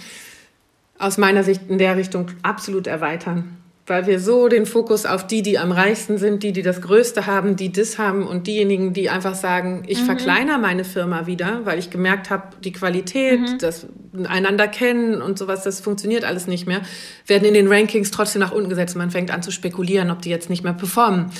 [1.02, 3.58] aus meiner Sicht in der Richtung absolut erweitern.
[3.88, 7.26] Weil wir so den Fokus auf die, die am reichsten sind, die, die das Größte
[7.26, 10.06] haben, die das haben und diejenigen, die einfach sagen, ich mhm.
[10.06, 13.58] verkleinere meine Firma wieder, weil ich gemerkt habe, die Qualität, mhm.
[13.58, 13.88] das
[14.28, 16.82] einander kennen und sowas, das funktioniert alles nicht mehr,
[17.26, 18.96] werden in den Rankings trotzdem nach unten gesetzt.
[18.96, 21.32] Man fängt an zu spekulieren, ob die jetzt nicht mehr performen.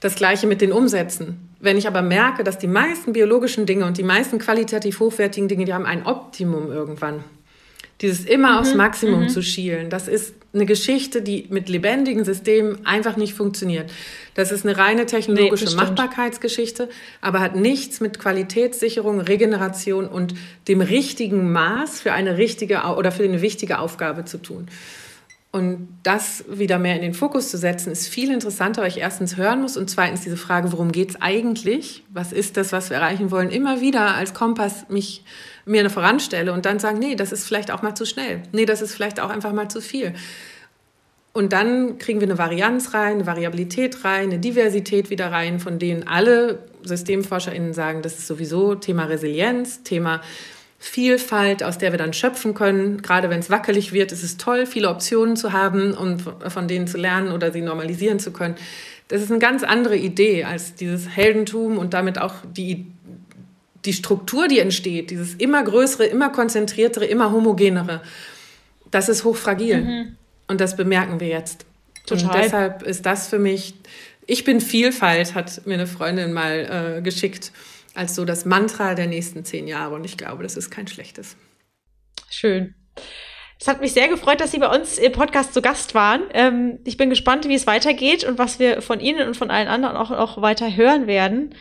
[0.00, 1.48] Das gleiche mit den Umsätzen.
[1.60, 5.64] Wenn ich aber merke, dass die meisten biologischen Dinge und die meisten qualitativ hochwertigen Dinge,
[5.64, 7.24] die haben ein Optimum irgendwann.
[8.00, 8.58] Dieses immer mhm.
[8.58, 9.28] aufs Maximum mhm.
[9.28, 13.90] zu schielen, das ist eine Geschichte, die mit lebendigen Systemen einfach nicht funktioniert.
[14.34, 16.88] Das ist eine reine technologische nee, Machbarkeitsgeschichte,
[17.20, 20.34] aber hat nichts mit Qualitätssicherung, Regeneration und
[20.66, 24.68] dem richtigen Maß für eine richtige oder für eine wichtige Aufgabe zu tun.
[25.56, 29.38] Und das wieder mehr in den Fokus zu setzen, ist viel interessanter, weil ich erstens
[29.38, 32.04] hören muss und zweitens diese Frage, worum geht es eigentlich?
[32.10, 33.48] Was ist das, was wir erreichen wollen?
[33.48, 35.24] Immer wieder als Kompass mich
[35.64, 38.42] mir eine voranstelle und dann sagen, nee, das ist vielleicht auch mal zu schnell.
[38.52, 40.12] Nee, das ist vielleicht auch einfach mal zu viel.
[41.32, 45.78] Und dann kriegen wir eine Varianz rein, eine Variabilität rein, eine Diversität wieder rein, von
[45.78, 50.20] denen alle SystemforscherInnen sagen, das ist sowieso Thema Resilienz, Thema
[50.78, 53.02] Vielfalt, aus der wir dann schöpfen können.
[53.02, 56.86] Gerade wenn es wackelig wird, ist es toll, viele Optionen zu haben und von denen
[56.86, 58.56] zu lernen oder sie normalisieren zu können.
[59.08, 62.86] Das ist eine ganz andere Idee als dieses Heldentum und damit auch die
[63.86, 68.02] die Struktur, die entsteht, dieses immer größere, immer konzentriertere, immer homogenere,
[68.90, 69.80] das ist hochfragil.
[69.80, 70.16] Mhm.
[70.48, 71.64] Und das bemerken wir jetzt.
[72.04, 72.26] Total.
[72.26, 73.74] Und deshalb ist das für mich,
[74.26, 77.52] ich bin Vielfalt, hat mir eine Freundin mal äh, geschickt,
[77.96, 79.94] als so das Mantra der nächsten zehn Jahre.
[79.94, 81.36] Und ich glaube, das ist kein schlechtes.
[82.30, 82.74] Schön.
[83.58, 86.22] Es hat mich sehr gefreut, dass Sie bei uns im Podcast zu Gast waren.
[86.34, 89.68] Ähm, ich bin gespannt, wie es weitergeht und was wir von Ihnen und von allen
[89.68, 91.54] anderen auch, auch weiter hören werden.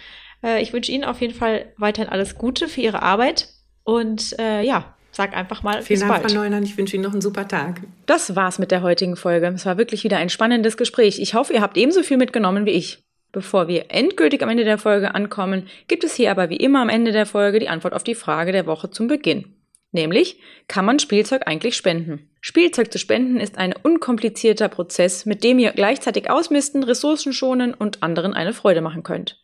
[0.44, 3.48] Äh, ich wünsche Ihnen auf jeden Fall weiterhin alles Gute für Ihre Arbeit
[3.84, 6.32] und äh, ja, sag einfach mal Vielen bis Dank, bald.
[6.32, 6.64] Frau Neumann.
[6.64, 7.82] Ich wünsche Ihnen noch einen super Tag.
[8.06, 9.48] Das war's mit der heutigen Folge.
[9.48, 11.20] Es war wirklich wieder ein spannendes Gespräch.
[11.20, 13.06] Ich hoffe, ihr habt ebenso viel mitgenommen wie ich.
[13.36, 16.88] Bevor wir endgültig am Ende der Folge ankommen, gibt es hier aber wie immer am
[16.88, 19.58] Ende der Folge die Antwort auf die Frage der Woche zum Beginn.
[19.92, 22.30] Nämlich, kann man Spielzeug eigentlich spenden?
[22.40, 28.04] Spielzeug zu spenden ist ein unkomplizierter Prozess, mit dem ihr gleichzeitig ausmisten, Ressourcen schonen und
[28.04, 29.44] anderen eine Freude machen könnt.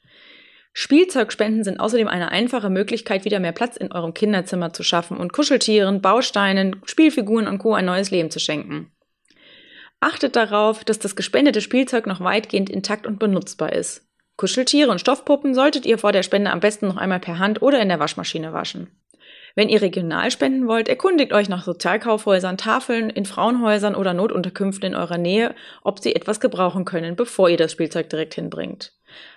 [0.72, 5.34] Spielzeugspenden sind außerdem eine einfache Möglichkeit, wieder mehr Platz in eurem Kinderzimmer zu schaffen und
[5.34, 7.74] Kuscheltieren, Bausteinen, Spielfiguren und Co.
[7.74, 8.90] ein neues Leben zu schenken.
[10.02, 14.08] Achtet darauf, dass das gespendete Spielzeug noch weitgehend intakt und benutzbar ist.
[14.36, 17.80] Kuscheltiere und Stoffpuppen solltet ihr vor der Spende am besten noch einmal per Hand oder
[17.80, 18.90] in der Waschmaschine waschen.
[19.54, 24.96] Wenn ihr regional spenden wollt, erkundigt euch nach Sozialkaufhäusern, Tafeln, in Frauenhäusern oder Notunterkünften in
[24.96, 28.94] eurer Nähe, ob sie etwas gebrauchen können, bevor ihr das Spielzeug direkt hinbringt.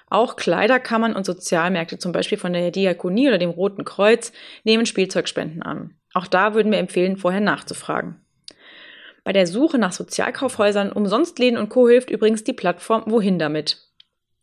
[0.09, 5.63] Auch Kleiderkammern und Sozialmärkte, zum Beispiel von der Diakonie oder dem Roten Kreuz, nehmen Spielzeugspenden
[5.63, 5.95] an.
[6.15, 8.24] Auch da würden wir empfehlen, vorher nachzufragen.
[9.25, 11.89] Bei der Suche nach Sozialkaufhäusern, Umsonstläden und Co.
[11.89, 13.79] hilft übrigens die Plattform Wohin damit.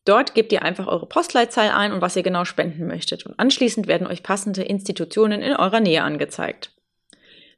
[0.06, 3.26] Dort gebt ihr einfach eure Postleitzahl ein und was ihr genau spenden möchtet.
[3.26, 6.72] Und anschließend werden euch passende Institutionen in eurer Nähe angezeigt.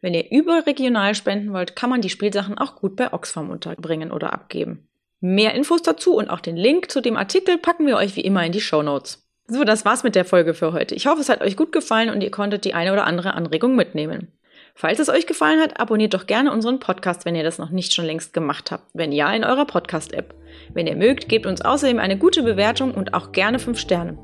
[0.02, 4.34] Wenn ihr überregional spenden wollt, kann man die Spielsachen auch gut bei Oxfam unterbringen oder
[4.34, 4.90] abgeben.
[5.22, 8.46] Mehr Infos dazu und auch den Link zu dem Artikel packen wir euch wie immer
[8.46, 9.26] in die Show Notes.
[9.48, 10.96] So, das war's mit der Folge für heute.
[10.96, 13.78] Ich hoffe, es hat euch gut gefallen und ihr konntet die eine oder andere Anregung
[13.78, 14.34] mitnehmen.
[14.76, 17.94] Falls es euch gefallen hat, abonniert doch gerne unseren Podcast, wenn ihr das noch nicht
[17.94, 18.86] schon längst gemacht habt.
[18.94, 20.34] Wenn ja, in eurer Podcast-App.
[20.74, 24.18] Wenn ihr mögt, gebt uns außerdem eine gute Bewertung und auch gerne 5 Sterne.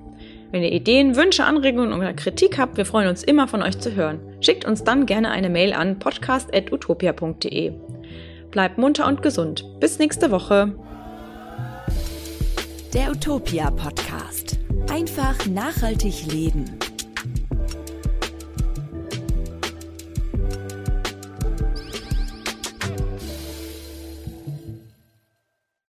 [0.52, 3.94] Wenn ihr Ideen, Wünsche, Anregungen oder Kritik habt, wir freuen uns immer von euch zu
[3.96, 4.20] hören.
[4.42, 7.74] Schickt uns dann gerne eine Mail an podcast.utopia.de.
[8.50, 9.64] Bleibt munter und gesund.
[9.80, 10.74] Bis nächste Woche.
[12.96, 14.58] Der Utopia Podcast.
[14.92, 16.66] Einfach nachhaltig leben.